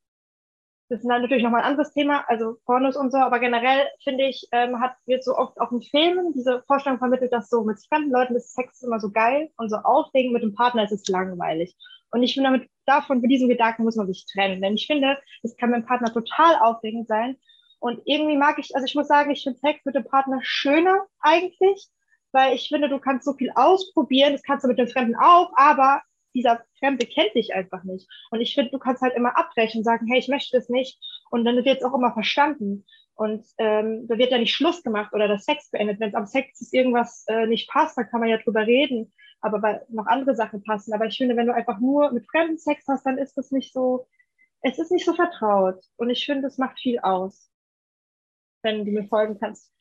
das 0.89 1.01
ist 1.01 1.07
natürlich 1.07 1.43
nochmal 1.43 1.63
ein 1.63 1.71
anderes 1.71 1.93
Thema, 1.93 2.25
also 2.29 2.59
Pornos 2.65 2.97
und 2.97 3.11
so, 3.11 3.19
aber 3.19 3.41
generell 3.41 3.87
finde 4.05 4.27
ich, 4.27 4.47
ähm, 4.53 4.81
hat, 4.81 4.97
wird 5.07 5.25
so 5.25 5.37
oft 5.37 5.61
auch 5.61 5.73
in 5.73 5.83
Filmen 5.83 6.33
diese 6.33 6.63
Vorstellung 6.67 6.99
vermittelt, 6.99 7.33
dass 7.33 7.49
so 7.49 7.65
mit 7.65 7.79
fremden 7.89 8.13
Leuten 8.13 8.37
ist 8.37 8.55
Sex 8.55 8.83
immer 8.83 9.01
so 9.01 9.11
geil 9.11 9.51
und 9.57 9.69
so 9.69 9.77
aufregend, 9.77 10.33
mit 10.33 10.43
dem 10.43 10.55
Partner 10.55 10.85
ist 10.85 10.93
es 10.93 11.09
langweilig. 11.09 11.77
Und 12.11 12.23
ich 12.23 12.35
finde, 12.35 12.51
damit, 12.51 12.71
davon, 12.87 13.21
mit 13.21 13.31
diesem 13.31 13.49
Gedanken 13.49 13.83
muss 13.83 13.97
man 13.97 14.07
sich 14.07 14.27
trennen. 14.33 14.63
Denn 14.63 14.75
ich 14.75 14.87
finde, 14.87 15.19
es 15.43 15.57
kann 15.57 15.71
mit 15.71 15.81
dem 15.81 15.87
Partner 15.87 16.13
total 16.13 16.55
aufregend 16.63 17.09
sein. 17.09 17.37
Und 17.81 18.01
irgendwie 18.05 18.37
mag 18.37 18.59
ich, 18.59 18.75
also 18.75 18.85
ich 18.87 18.95
muss 18.95 19.09
sagen, 19.09 19.33
ich 19.33 19.43
finde 19.43 19.59
Sex 19.59 19.85
mit 19.85 19.97
dem 19.97 20.05
Partner 20.05 20.39
schöner 20.43 21.07
eigentlich, 21.21 21.89
weil 22.33 22.55
ich 22.55 22.69
finde, 22.69 22.89
du 22.89 22.99
kannst 22.99 23.25
so 23.25 23.35
viel 23.35 23.51
ausprobieren, 23.55 24.33
das 24.33 24.43
kannst 24.43 24.65
du 24.65 24.69
mit 24.69 24.79
dem 24.79 24.89
Fremden 24.89 25.17
auch, 25.17 25.51
aber 25.57 26.03
dieser 26.37 26.65
Fremde 26.79 27.07
kennt 27.07 27.35
dich 27.35 27.55
einfach 27.55 27.83
nicht. 27.85 28.09
Und 28.31 28.41
ich 28.41 28.55
finde, 28.55 28.71
du 28.71 28.79
kannst 28.79 29.03
halt 29.03 29.15
immer 29.15 29.37
abbrechen 29.37 29.79
und 29.79 29.85
sagen, 29.85 30.07
hey, 30.07 30.19
ich 30.19 30.29
möchte 30.29 30.57
das 30.57 30.69
nicht. 30.69 30.99
Und 31.31 31.45
dann 31.45 31.57
wird 31.65 31.79
es 31.79 31.85
auch 31.85 31.95
immer 31.95 32.13
verstanden. 32.13 32.85
Und 33.15 33.47
ähm, 33.59 34.07
da 34.09 34.19
wird 34.19 34.31
ja 34.31 34.39
nicht 34.39 34.55
Schluss 34.55 34.83
gemacht 34.83 35.15
oder 35.15 35.27
das 35.27 35.45
Sex 35.45 35.71
beendet. 35.71 35.99
Wenn 36.01 36.11
es 36.11 36.15
am 36.15 36.27
Sex 36.27 36.61
ist 36.61 36.75
irgendwas 36.75 37.25
äh, 37.29 37.47
nicht 37.47 37.69
passt, 37.71 37.97
dann 37.97 38.09
kann 38.09 38.21
man 38.21 38.29
ja 38.29 38.37
drüber 38.39 38.67
reden. 38.67 39.13
aber 39.41 39.63
weil 39.63 39.87
noch 39.89 40.07
andere 40.07 40.35
Sachen 40.35 40.63
passen. 40.63 40.93
Aber 40.93 41.07
ich 41.07 41.17
finde, 41.17 41.37
wenn 41.37 41.47
du 41.47 41.55
einfach 41.55 41.79
nur 41.81 42.13
mit 42.13 42.27
fremden 42.27 42.59
Sex 42.59 42.85
hast, 42.89 43.07
dann 43.07 43.19
ist 43.19 43.37
das 43.37 43.51
nicht 43.51 43.73
so, 43.73 44.07
es 44.61 44.79
ist 44.79 44.91
nicht 44.91 45.07
so 45.07 45.15
vertraut. 45.15 45.83
Und 45.97 46.11
ich 46.11 46.25
finde, 46.27 46.47
es 46.47 46.59
macht 46.59 46.79
viel 46.79 46.99
aus, 46.99 47.51
wenn 48.63 48.85
du 48.85 48.93
mir 48.93 49.05
folgen 49.05 49.39
kannst. 49.39 49.73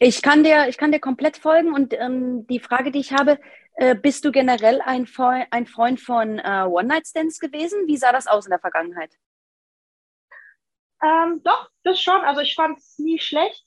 Ich 0.00 0.22
kann 0.22 0.42
dir, 0.42 0.68
ich 0.68 0.76
kann 0.76 0.90
dir 0.90 1.00
komplett 1.00 1.36
folgen 1.36 1.72
und 1.72 1.94
ähm, 1.94 2.46
die 2.48 2.58
Frage, 2.58 2.90
die 2.90 2.98
ich 2.98 3.12
habe, 3.12 3.38
äh, 3.76 3.94
bist 3.94 4.24
du 4.24 4.32
generell 4.32 4.80
ein, 4.80 5.06
Freund, 5.06 5.46
ein 5.50 5.66
Freund 5.66 6.00
von 6.00 6.38
äh, 6.38 6.64
One-Night-Stands 6.66 7.38
gewesen? 7.38 7.86
Wie 7.86 7.96
sah 7.96 8.12
das 8.12 8.26
aus 8.26 8.46
in 8.46 8.50
der 8.50 8.58
Vergangenheit? 8.58 9.12
Ähm, 11.02 11.42
doch, 11.44 11.70
das 11.84 12.00
schon. 12.00 12.20
Also 12.22 12.40
ich 12.40 12.54
fand 12.54 12.78
es 12.78 12.98
nie 12.98 13.18
schlecht. 13.18 13.64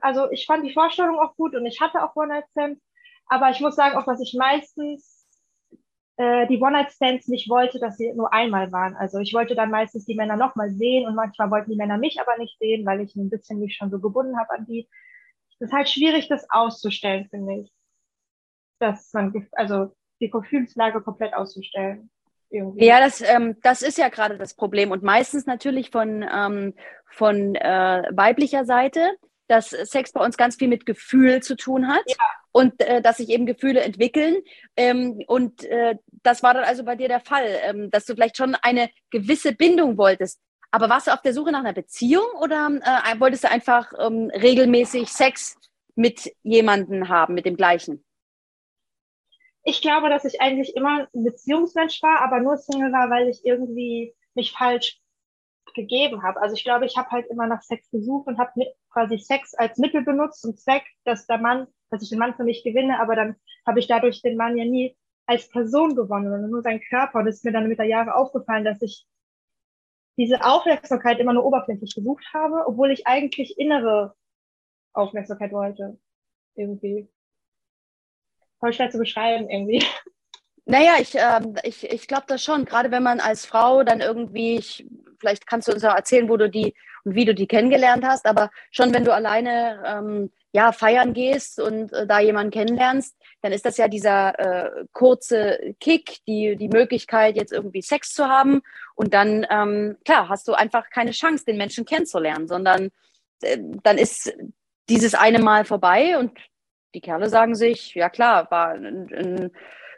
Also 0.00 0.30
ich 0.30 0.46
fand 0.46 0.64
die 0.64 0.72
Vorstellung 0.72 1.18
auch 1.18 1.34
gut 1.36 1.54
und 1.54 1.66
ich 1.66 1.80
hatte 1.80 2.02
auch 2.02 2.14
One-Night-Stands. 2.14 2.80
Aber 3.26 3.50
ich 3.50 3.60
muss 3.60 3.76
sagen, 3.76 3.96
auch 3.96 4.04
dass 4.04 4.20
ich 4.20 4.36
meistens 4.38 5.26
äh, 6.16 6.46
die 6.48 6.60
One-Night-Stands 6.60 7.28
nicht 7.28 7.48
wollte, 7.48 7.78
dass 7.78 7.96
sie 7.96 8.12
nur 8.12 8.32
einmal 8.32 8.70
waren. 8.72 8.94
Also 8.94 9.18
ich 9.18 9.32
wollte 9.32 9.54
dann 9.54 9.70
meistens 9.70 10.04
die 10.04 10.16
Männer 10.16 10.36
nochmal 10.36 10.70
sehen 10.70 11.08
und 11.08 11.14
manchmal 11.14 11.50
wollten 11.50 11.70
die 11.70 11.76
Männer 11.76 11.98
mich 11.98 12.20
aber 12.20 12.36
nicht 12.36 12.58
sehen, 12.58 12.84
weil 12.84 13.00
ich 13.00 13.16
ein 13.16 13.30
bisschen 13.30 13.58
mich 13.58 13.76
schon 13.76 13.90
so 13.90 13.98
gebunden 14.00 14.38
habe 14.38 14.50
an 14.50 14.66
die. 14.66 14.88
Es 15.60 15.68
ist 15.68 15.72
halt 15.72 15.88
schwierig, 15.88 16.28
das 16.28 16.48
auszustellen, 16.50 17.28
finde 17.28 17.60
ich. 17.60 17.72
Dass 18.80 19.12
man, 19.12 19.48
also 19.52 19.94
die 20.20 20.30
Gefühlslage 20.30 21.02
komplett 21.02 21.34
auszustellen. 21.34 22.10
Irgendwie. 22.50 22.84
Ja, 22.84 22.98
das, 22.98 23.20
ähm, 23.20 23.56
das 23.62 23.82
ist 23.82 23.96
ja 23.96 24.08
gerade 24.08 24.36
das 24.36 24.54
Problem. 24.54 24.90
Und 24.90 25.02
meistens 25.02 25.46
natürlich 25.46 25.90
von, 25.90 26.26
ähm, 26.28 26.74
von 27.06 27.54
äh, 27.54 28.02
weiblicher 28.10 28.64
Seite, 28.64 29.12
dass 29.46 29.70
Sex 29.70 30.12
bei 30.12 30.24
uns 30.24 30.36
ganz 30.36 30.56
viel 30.56 30.68
mit 30.68 30.86
Gefühl 30.86 31.42
zu 31.42 31.56
tun 31.56 31.88
hat 31.88 32.02
ja. 32.06 32.16
und 32.52 32.80
äh, 32.80 33.02
dass 33.02 33.18
sich 33.18 33.28
eben 33.28 33.46
Gefühle 33.46 33.80
entwickeln. 33.80 34.36
Ähm, 34.76 35.22
und 35.26 35.64
äh, 35.64 35.96
das 36.22 36.42
war 36.42 36.54
dann 36.54 36.64
also 36.64 36.84
bei 36.84 36.96
dir 36.96 37.08
der 37.08 37.20
Fall, 37.20 37.58
ähm, 37.62 37.90
dass 37.90 38.04
du 38.04 38.14
vielleicht 38.14 38.36
schon 38.36 38.56
eine 38.56 38.90
gewisse 39.10 39.52
Bindung 39.52 39.96
wolltest. 39.96 40.40
Aber 40.70 40.88
warst 40.88 41.06
du 41.06 41.12
auf 41.12 41.22
der 41.22 41.34
Suche 41.34 41.52
nach 41.52 41.60
einer 41.60 41.72
Beziehung 41.72 42.26
oder 42.40 42.68
äh, 42.70 43.20
wolltest 43.20 43.44
du 43.44 43.50
einfach 43.50 43.92
ähm, 43.98 44.30
regelmäßig 44.32 45.08
Sex 45.08 45.56
mit 45.96 46.32
jemandem 46.42 47.08
haben, 47.08 47.34
mit 47.34 47.44
dem 47.44 47.56
gleichen? 47.56 48.04
ich 49.62 49.82
glaube, 49.82 50.08
dass 50.08 50.24
ich 50.24 50.40
eigentlich 50.40 50.74
immer 50.76 51.08
ein 51.14 51.24
Beziehungsmensch 51.24 52.02
war, 52.02 52.22
aber 52.22 52.40
nur 52.40 52.56
Single 52.56 52.92
war, 52.92 53.10
weil 53.10 53.28
ich 53.28 53.44
irgendwie 53.44 54.14
mich 54.34 54.52
falsch 54.52 55.00
gegeben 55.74 56.22
habe. 56.22 56.40
Also 56.40 56.54
ich 56.54 56.64
glaube, 56.64 56.86
ich 56.86 56.96
habe 56.96 57.10
halt 57.10 57.26
immer 57.28 57.46
nach 57.46 57.62
Sex 57.62 57.90
gesucht 57.90 58.26
und 58.26 58.38
habe 58.38 58.52
quasi 58.90 59.18
Sex 59.18 59.54
als 59.54 59.78
Mittel 59.78 60.02
benutzt 60.02 60.44
und 60.44 60.58
Zweck, 60.58 60.84
dass 61.04 61.26
der 61.26 61.38
Mann, 61.38 61.66
dass 61.90 62.02
ich 62.02 62.08
den 62.08 62.18
Mann 62.18 62.34
für 62.34 62.44
mich 62.44 62.64
gewinne, 62.64 63.00
aber 63.00 63.14
dann 63.14 63.36
habe 63.66 63.78
ich 63.78 63.86
dadurch 63.86 64.22
den 64.22 64.36
Mann 64.36 64.56
ja 64.56 64.64
nie 64.64 64.96
als 65.26 65.48
Person 65.48 65.94
gewonnen, 65.94 66.30
sondern 66.30 66.50
nur 66.50 66.62
seinen 66.62 66.80
Körper. 66.80 67.20
Und 67.20 67.28
es 67.28 67.36
ist 67.36 67.44
mir 67.44 67.52
dann 67.52 67.68
mit 67.68 67.78
der 67.78 67.86
Jahre 67.86 68.16
aufgefallen, 68.16 68.64
dass 68.64 68.82
ich 68.82 69.06
diese 70.20 70.44
Aufmerksamkeit 70.44 71.18
immer 71.18 71.32
nur 71.32 71.44
oberflächlich 71.44 71.94
gesucht 71.94 72.24
habe, 72.34 72.64
obwohl 72.66 72.90
ich 72.90 73.06
eigentlich 73.06 73.58
innere 73.58 74.14
Aufmerksamkeit 74.92 75.50
wollte. 75.52 75.98
Irgendwie 76.54 77.08
voll 78.58 78.72
schwer 78.74 78.90
zu 78.90 78.98
beschreiben 78.98 79.48
irgendwie. 79.48 79.84
Naja, 80.66 80.92
ich, 81.00 81.16
äh, 81.16 81.40
ich, 81.64 81.90
ich 81.90 82.06
glaube 82.06 82.24
das 82.28 82.44
schon. 82.44 82.64
Gerade 82.64 82.90
wenn 82.90 83.02
man 83.02 83.18
als 83.18 83.46
Frau 83.46 83.82
dann 83.82 84.00
irgendwie, 84.00 84.56
ich, 84.58 84.86
vielleicht 85.18 85.46
kannst 85.46 85.66
du 85.66 85.72
uns 85.72 85.84
auch 85.84 85.96
erzählen, 85.96 86.28
wo 86.28 86.36
du 86.36 86.48
die 86.50 86.74
und 87.04 87.14
wie 87.14 87.24
du 87.24 87.34
die 87.34 87.48
kennengelernt 87.48 88.04
hast, 88.04 88.26
aber 88.26 88.50
schon 88.70 88.92
wenn 88.92 89.04
du 89.04 89.14
alleine 89.14 89.82
ähm, 89.86 90.30
ja, 90.52 90.72
feiern 90.72 91.12
gehst 91.12 91.60
und 91.60 91.92
äh, 91.92 92.06
da 92.06 92.20
jemanden 92.20 92.50
kennenlernst, 92.50 93.16
dann 93.42 93.52
ist 93.52 93.64
das 93.64 93.76
ja 93.76 93.88
dieser 93.88 94.38
äh, 94.38 94.84
kurze 94.92 95.74
Kick, 95.80 96.18
die, 96.26 96.56
die 96.56 96.68
Möglichkeit, 96.68 97.36
jetzt 97.36 97.52
irgendwie 97.52 97.82
Sex 97.82 98.12
zu 98.12 98.26
haben. 98.26 98.62
Und 98.94 99.14
dann, 99.14 99.46
ähm, 99.48 99.96
klar, 100.04 100.28
hast 100.28 100.48
du 100.48 100.52
einfach 100.52 100.90
keine 100.90 101.12
Chance, 101.12 101.44
den 101.44 101.56
Menschen 101.56 101.84
kennenzulernen, 101.84 102.48
sondern 102.48 102.90
äh, 103.42 103.58
dann 103.82 103.96
ist 103.96 104.32
dieses 104.88 105.14
eine 105.14 105.38
Mal 105.38 105.64
vorbei 105.64 106.18
und 106.18 106.36
die 106.94 107.00
Kerle 107.00 107.28
sagen 107.28 107.54
sich, 107.54 107.94
ja 107.94 108.10
klar, 108.10 108.50
war 108.50 108.70
ein, 108.70 109.08
ein, 109.14 109.50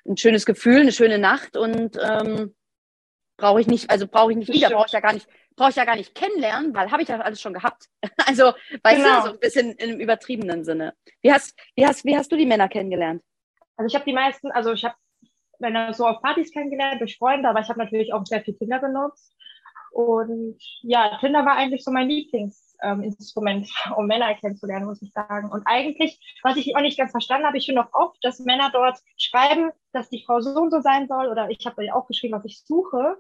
ein 0.06 0.16
schönes 0.18 0.44
Gefühl, 0.44 0.82
eine 0.82 0.92
schöne 0.92 1.18
Nacht 1.18 1.56
und 1.56 1.98
ähm, 2.02 2.54
brauche 3.38 3.60
ich 3.60 3.66
nicht, 3.66 3.90
also 3.90 4.06
brauche 4.06 4.32
ich 4.32 4.38
nicht 4.38 4.52
wieder, 4.52 4.68
brauche 4.68 4.86
ich 4.86 4.92
ja 4.92 5.00
gar 5.00 5.14
nicht, 5.14 5.26
brauche 5.56 5.70
ich 5.70 5.76
ja 5.76 5.84
gar 5.84 5.96
nicht 5.96 6.14
kennenlernen, 6.14 6.74
weil 6.74 6.90
habe 6.90 7.02
ich 7.02 7.08
ja 7.08 7.20
alles 7.20 7.40
schon 7.40 7.54
gehabt. 7.54 7.86
Also, 8.26 8.52
weißt 8.82 9.02
genau. 9.02 9.20
du, 9.20 9.26
so 9.26 9.32
ein 9.32 9.40
bisschen 9.40 9.72
im 9.72 9.98
übertriebenen 9.98 10.64
Sinne. 10.64 10.94
Wie 11.22 11.32
hast, 11.32 11.58
wie 11.74 11.86
hast, 11.86 12.04
wie 12.04 12.16
hast 12.16 12.30
du 12.30 12.36
die 12.36 12.46
Männer 12.46 12.68
kennengelernt? 12.68 13.22
Also 13.76 13.88
ich 13.88 13.94
habe 13.94 14.04
die 14.04 14.14
meisten, 14.14 14.50
also 14.52 14.72
ich 14.72 14.84
habe 14.84 14.94
Männer 15.58 15.92
so 15.92 16.06
auf 16.06 16.22
Partys 16.22 16.52
kennengelernt 16.52 17.00
durch 17.00 17.18
Freunde, 17.18 17.48
aber 17.48 17.60
ich 17.60 17.68
habe 17.68 17.78
natürlich 17.78 18.12
auch 18.12 18.24
sehr 18.24 18.42
viel 18.42 18.54
Tinder 18.54 18.78
benutzt. 18.78 19.34
Und 19.92 20.56
ja, 20.82 21.18
Tinder 21.18 21.44
war 21.44 21.56
eigentlich 21.56 21.84
so 21.84 21.90
mein 21.90 22.08
Lieblings 22.08 22.76
ähm, 22.82 23.14
um 23.96 24.06
Männer 24.06 24.34
kennenzulernen, 24.34 24.86
muss 24.86 25.02
ich 25.02 25.12
sagen. 25.12 25.50
Und 25.50 25.62
eigentlich, 25.66 26.18
was 26.42 26.56
ich 26.56 26.74
auch 26.76 26.80
nicht 26.80 26.98
ganz 26.98 27.10
verstanden 27.10 27.46
habe, 27.46 27.58
ich 27.58 27.66
finde 27.66 27.82
auch 27.82 27.92
oft, 27.92 28.18
dass 28.22 28.40
Männer 28.40 28.70
dort 28.72 28.98
schreiben, 29.18 29.70
dass 29.92 30.08
die 30.08 30.24
Frau 30.24 30.40
so 30.40 30.58
und 30.60 30.70
so 30.70 30.80
sein 30.80 31.08
soll, 31.08 31.28
oder 31.28 31.50
ich 31.50 31.66
habe 31.66 31.84
ja 31.84 31.94
auch 31.94 32.06
geschrieben, 32.06 32.34
was 32.34 32.44
ich 32.44 32.62
suche. 32.64 33.16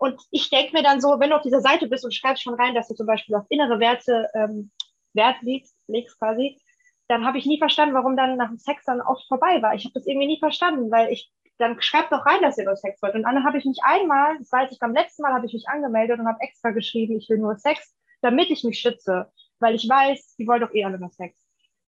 Und 0.00 0.20
ich 0.30 0.50
denke 0.50 0.72
mir 0.72 0.82
dann 0.82 1.00
so, 1.00 1.20
wenn 1.20 1.30
du 1.30 1.36
auf 1.36 1.42
dieser 1.42 1.60
Seite 1.60 1.86
bist 1.86 2.04
und 2.04 2.14
schreibst 2.14 2.42
schon 2.42 2.54
rein, 2.54 2.74
dass 2.74 2.88
du 2.88 2.94
zum 2.94 3.06
Beispiel 3.06 3.34
auf 3.36 3.44
innere 3.50 3.78
Werte 3.80 4.28
ähm, 4.34 4.70
Wert 5.12 5.36
legst, 5.42 5.76
legst 5.88 6.18
quasi, 6.18 6.58
dann 7.08 7.26
habe 7.26 7.38
ich 7.38 7.46
nie 7.46 7.58
verstanden, 7.58 7.94
warum 7.94 8.16
dann 8.16 8.36
nach 8.36 8.48
dem 8.48 8.58
Sex 8.58 8.84
dann 8.84 9.00
oft 9.00 9.26
vorbei 9.28 9.60
war. 9.60 9.74
Ich 9.74 9.84
habe 9.84 9.94
das 9.94 10.06
irgendwie 10.06 10.28
nie 10.28 10.38
verstanden, 10.38 10.90
weil 10.90 11.12
ich 11.12 11.30
dann 11.58 11.80
schreibt 11.82 12.12
doch 12.12 12.24
rein, 12.24 12.40
dass 12.40 12.56
ihr 12.56 12.64
nur 12.64 12.76
Sex 12.76 13.02
wollt. 13.02 13.14
Und 13.14 13.24
dann 13.24 13.44
habe 13.44 13.58
ich 13.58 13.64
mich 13.64 13.78
einmal, 13.82 14.38
das 14.38 14.50
weiß 14.50 14.72
ich 14.72 14.78
beim 14.78 14.94
letzten 14.94 15.22
Mal, 15.22 15.34
habe 15.34 15.46
ich 15.46 15.52
mich 15.52 15.68
angemeldet 15.68 16.18
und 16.18 16.26
habe 16.26 16.40
extra 16.40 16.70
geschrieben, 16.70 17.18
ich 17.18 17.28
will 17.28 17.38
nur 17.38 17.56
Sex 17.56 17.94
damit 18.20 18.50
ich 18.50 18.64
mich 18.64 18.78
schütze, 18.78 19.30
weil 19.58 19.74
ich 19.74 19.88
weiß, 19.88 20.36
die 20.36 20.46
wollen 20.46 20.60
doch 20.60 20.74
eh 20.74 20.84
alle 20.84 20.98
nur 20.98 21.10
Sex. 21.10 21.38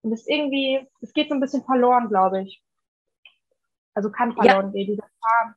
Und 0.03 0.11
das 0.11 0.27
irgendwie, 0.27 0.87
es 1.01 1.13
geht 1.13 1.29
so 1.29 1.35
ein 1.35 1.41
bisschen 1.41 1.65
verloren, 1.65 2.09
glaube 2.09 2.43
ich. 2.43 2.63
Also 3.95 4.11
kann 4.11 4.33
verloren 4.33 4.67
ja. 4.67 4.73
gehen, 4.73 4.87
dieser 4.87 5.09
Charme. 5.21 5.55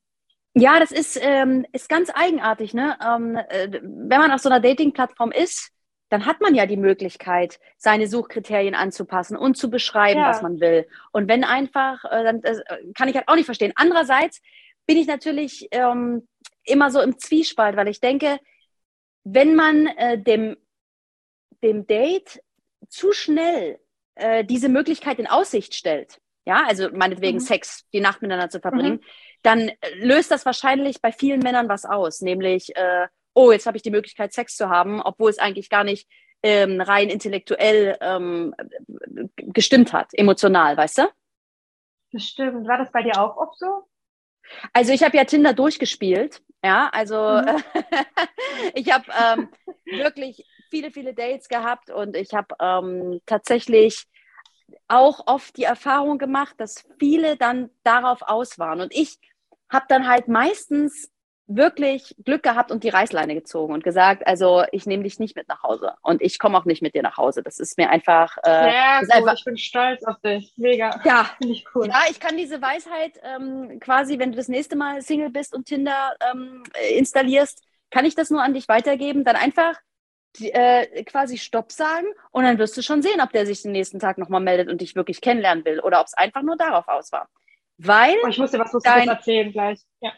Ja, 0.55 0.79
das 0.79 0.91
ist, 0.91 1.19
ähm, 1.21 1.65
ist 1.71 1.89
ganz 1.89 2.11
eigenartig. 2.13 2.73
Ne? 2.73 2.97
Ähm, 3.03 3.35
äh, 3.35 3.69
wenn 3.71 4.19
man 4.19 4.31
auf 4.31 4.41
so 4.41 4.49
einer 4.49 4.59
Dating-Plattform 4.59 5.31
ist, 5.31 5.71
dann 6.09 6.27
hat 6.27 6.41
man 6.41 6.53
ja 6.53 6.67
die 6.67 6.77
Möglichkeit, 6.77 7.59
seine 7.77 8.07
Suchkriterien 8.07 8.75
anzupassen 8.75 9.35
und 9.35 9.57
zu 9.57 9.71
beschreiben, 9.71 10.19
ja. 10.19 10.29
was 10.29 10.43
man 10.43 10.59
will. 10.59 10.87
Und 11.11 11.27
wenn 11.27 11.43
einfach, 11.43 12.05
äh, 12.05 12.23
dann 12.23 12.41
das 12.41 12.61
kann 12.93 13.07
ich 13.07 13.15
halt 13.15 13.27
auch 13.27 13.35
nicht 13.35 13.45
verstehen. 13.45 13.73
Andererseits 13.75 14.41
bin 14.85 14.97
ich 14.97 15.07
natürlich 15.07 15.69
ähm, 15.71 16.27
immer 16.65 16.91
so 16.91 17.01
im 17.01 17.17
Zwiespalt, 17.17 17.75
weil 17.75 17.87
ich 17.87 17.99
denke, 17.99 18.37
wenn 19.23 19.55
man 19.55 19.87
äh, 19.87 20.21
dem, 20.21 20.55
dem 21.63 21.87
Date 21.87 22.43
zu 22.89 23.11
schnell 23.11 23.79
äh, 24.15 24.43
diese 24.43 24.69
Möglichkeit 24.69 25.17
in 25.17 25.27
Aussicht 25.27 25.73
stellt, 25.73 26.19
ja, 26.45 26.63
also 26.67 26.89
meinetwegen 26.91 27.37
mhm. 27.37 27.43
Sex, 27.43 27.85
die 27.93 28.01
Nacht 28.01 28.21
miteinander 28.21 28.49
zu 28.49 28.59
verbringen, 28.59 28.95
mhm. 28.95 29.03
Dann 29.43 29.69
äh, 29.69 29.75
löst 29.95 30.31
das 30.31 30.45
wahrscheinlich 30.45 31.01
bei 31.01 31.11
vielen 31.11 31.39
Männern 31.39 31.69
was 31.69 31.85
aus, 31.85 32.21
nämlich, 32.21 32.75
äh, 32.75 33.07
oh, 33.33 33.51
jetzt 33.51 33.65
habe 33.65 33.77
ich 33.77 33.83
die 33.83 33.91
Möglichkeit, 33.91 34.33
Sex 34.33 34.55
zu 34.55 34.69
haben, 34.69 35.01
obwohl 35.01 35.29
es 35.29 35.39
eigentlich 35.39 35.69
gar 35.69 35.83
nicht 35.83 36.07
ähm, 36.41 36.81
rein 36.81 37.09
intellektuell 37.09 37.97
ähm, 38.01 38.53
gestimmt 39.35 39.93
hat, 39.93 40.09
emotional, 40.13 40.75
weißt 40.75 40.99
du? 40.99 41.09
Das 42.11 42.23
stimmt. 42.23 42.67
War 42.67 42.77
das 42.77 42.91
bei 42.91 43.03
dir 43.03 43.19
auch 43.19 43.37
oft 43.37 43.57
so? 43.57 43.87
Also 44.73 44.91
ich 44.91 45.03
habe 45.03 45.15
ja 45.15 45.23
Tinder 45.23 45.53
durchgespielt 45.53 46.41
ja, 46.63 46.89
also 46.93 47.41
mhm. 47.41 47.61
ich 48.73 48.91
habe 48.91 49.05
ähm, 49.11 49.49
wirklich 49.85 50.45
viele, 50.69 50.91
viele 50.91 51.13
Dates 51.13 51.49
gehabt 51.49 51.89
und 51.89 52.15
ich 52.15 52.33
habe 52.33 52.55
ähm, 52.59 53.19
tatsächlich 53.25 54.05
auch 54.87 55.27
oft 55.27 55.57
die 55.57 55.65
Erfahrung 55.65 56.17
gemacht, 56.17 56.55
dass 56.57 56.85
viele 56.99 57.35
dann 57.35 57.69
darauf 57.83 58.21
aus 58.21 58.57
waren. 58.59 58.79
Und 58.79 58.93
ich 58.95 59.19
habe 59.73 59.85
dann 59.89 60.07
halt 60.07 60.27
meistens 60.27 61.09
wirklich 61.47 62.15
Glück 62.23 62.41
gehabt 62.41 62.71
und 62.71 62.83
die 62.83 62.89
Reißleine 62.89 63.35
gezogen 63.35 63.73
und 63.73 63.83
gesagt, 63.83 64.25
also 64.25 64.63
ich 64.71 64.85
nehme 64.85 65.03
dich 65.03 65.19
nicht 65.19 65.35
mit 65.35 65.49
nach 65.49 65.61
Hause 65.61 65.93
und 66.01 66.21
ich 66.21 66.39
komme 66.39 66.57
auch 66.57 66.65
nicht 66.65 66.81
mit 66.81 66.95
dir 66.95 67.03
nach 67.03 67.17
Hause. 67.17 67.43
Das 67.43 67.59
ist 67.59 67.77
mir 67.77 67.89
einfach. 67.89 68.37
Äh, 68.45 68.73
ja, 68.73 68.99
cool. 69.01 69.11
einfach, 69.11 69.33
ich 69.33 69.43
bin 69.43 69.57
stolz 69.57 70.03
auf 70.05 70.19
dich. 70.21 70.53
Mega. 70.55 71.01
Ja, 71.03 71.25
finde 71.37 71.53
ich 71.53 71.65
cool. 71.75 71.87
Ja, 71.87 72.03
ich 72.09 72.19
kann 72.19 72.37
diese 72.37 72.61
Weisheit 72.61 73.19
ähm, 73.23 73.79
quasi, 73.79 74.19
wenn 74.19 74.31
du 74.31 74.37
das 74.37 74.47
nächste 74.47 74.75
Mal 74.77 75.01
Single 75.01 75.31
bist 75.31 75.53
und 75.53 75.65
Tinder 75.65 76.15
ähm, 76.31 76.63
installierst, 76.95 77.61
kann 77.91 78.05
ich 78.05 78.15
das 78.15 78.29
nur 78.29 78.41
an 78.41 78.53
dich 78.53 78.69
weitergeben. 78.69 79.25
Dann 79.25 79.35
einfach 79.35 79.75
äh, 80.39 81.03
quasi 81.03 81.37
Stopp 81.37 81.71
sagen 81.71 82.07
und 82.31 82.43
dann 82.43 82.57
wirst 82.57 82.77
du 82.77 82.81
schon 82.81 83.01
sehen, 83.01 83.21
ob 83.21 83.31
der 83.31 83.45
sich 83.45 83.61
den 83.61 83.73
nächsten 83.73 83.99
Tag 83.99 84.17
nochmal 84.17 84.41
meldet 84.41 84.69
und 84.69 84.81
dich 84.81 84.95
wirklich 84.95 85.21
kennenlernen 85.21 85.65
will 85.65 85.79
oder 85.81 85.99
ob 85.99 86.07
es 86.07 86.13
einfach 86.13 86.41
nur 86.41 86.55
darauf 86.55 86.87
aus 86.87 87.11
war. 87.11 87.29
Weil. 87.77 88.15
Oh, 88.23 88.27
ich 88.27 88.37
muss 88.37 88.51
dir 88.51 88.59
was 88.59 88.71
Lustiges 88.73 88.95
dein, 88.97 89.07
erzählen 89.07 89.51
gleich. 89.51 89.79
Ja. 90.01 90.13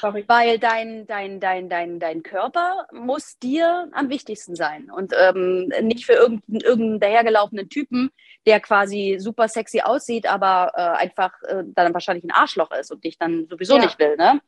Sorry. 0.00 0.24
weil 0.26 0.58
dein, 0.58 1.06
dein, 1.06 1.38
dein, 1.38 1.68
dein, 1.68 2.00
dein 2.00 2.22
Körper 2.22 2.86
muss 2.92 3.38
dir 3.38 3.88
am 3.92 4.08
wichtigsten 4.08 4.56
sein 4.56 4.90
und 4.90 5.12
ähm, 5.16 5.70
nicht 5.82 6.06
für 6.06 6.14
irgendeinen, 6.14 6.60
irgendeinen 6.60 7.00
dahergelaufenen 7.00 7.68
Typen, 7.68 8.10
der 8.46 8.60
quasi 8.60 9.16
super 9.18 9.48
sexy 9.48 9.82
aussieht, 9.82 10.26
aber 10.26 10.72
äh, 10.74 11.02
einfach 11.02 11.34
äh, 11.42 11.62
dann 11.66 11.92
wahrscheinlich 11.92 12.24
ein 12.24 12.30
Arschloch 12.30 12.70
ist 12.72 12.90
und 12.90 13.04
dich 13.04 13.18
dann 13.18 13.46
sowieso 13.48 13.76
Ja. 13.76 13.82
nicht 13.84 13.98
will, 13.98 14.16
ne? 14.16 14.40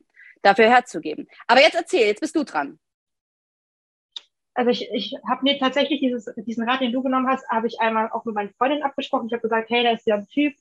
Dafür 0.43 0.69
herzugeben. 0.69 1.29
Aber 1.47 1.61
jetzt 1.61 1.75
erzähl, 1.75 2.07
jetzt 2.07 2.21
bist 2.21 2.35
du 2.37 2.45
dran. 2.45 2.79
Also 4.55 4.71
ich, 4.71 4.89
ich 4.93 5.15
habe 5.29 5.43
mir 5.43 5.59
tatsächlich 5.59 6.01
dieses, 6.01 6.33
diesen 6.37 6.69
Rat, 6.69 6.81
den 6.81 6.93
du 6.93 7.03
genommen 7.03 7.29
hast, 7.29 7.49
habe 7.51 7.67
ich 7.67 7.81
einmal 7.81 8.11
auch 8.13 8.25
mit 8.25 8.35
meinen 8.35 8.55
Freundinnen 8.55 8.83
abgesprochen. 8.83 9.27
Ich 9.27 9.33
habe 9.33 9.43
gesagt, 9.43 9.69
hey, 9.69 9.83
da 9.85 9.91
ist 9.91 10.07
ja 10.07 10.17
ein 10.17 10.29
Typ, 10.29 10.55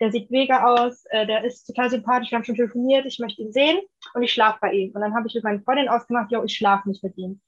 der 0.00 0.10
sieht 0.10 0.30
mega 0.30 0.64
aus, 0.64 1.04
äh, 1.10 1.26
der 1.26 1.44
ist 1.44 1.66
total 1.66 1.90
sympathisch, 1.90 2.30
wir 2.30 2.36
haben 2.36 2.44
schon 2.44 2.56
telefoniert, 2.56 3.04
ich 3.06 3.18
möchte 3.18 3.42
ihn 3.42 3.52
sehen 3.52 3.78
und 4.14 4.22
ich 4.22 4.32
schlafe 4.32 4.58
bei 4.60 4.72
ihm. 4.72 4.92
Und 4.94 5.00
dann 5.00 5.14
habe 5.14 5.28
ich 5.28 5.34
mit 5.34 5.44
meinen 5.44 5.62
Freundinnen 5.62 5.90
ausgemacht, 5.90 6.32
ja, 6.32 6.42
ich 6.42 6.56
schlafe 6.56 6.88
nicht 6.88 7.02
mit 7.02 7.16
ihm. 7.18 7.40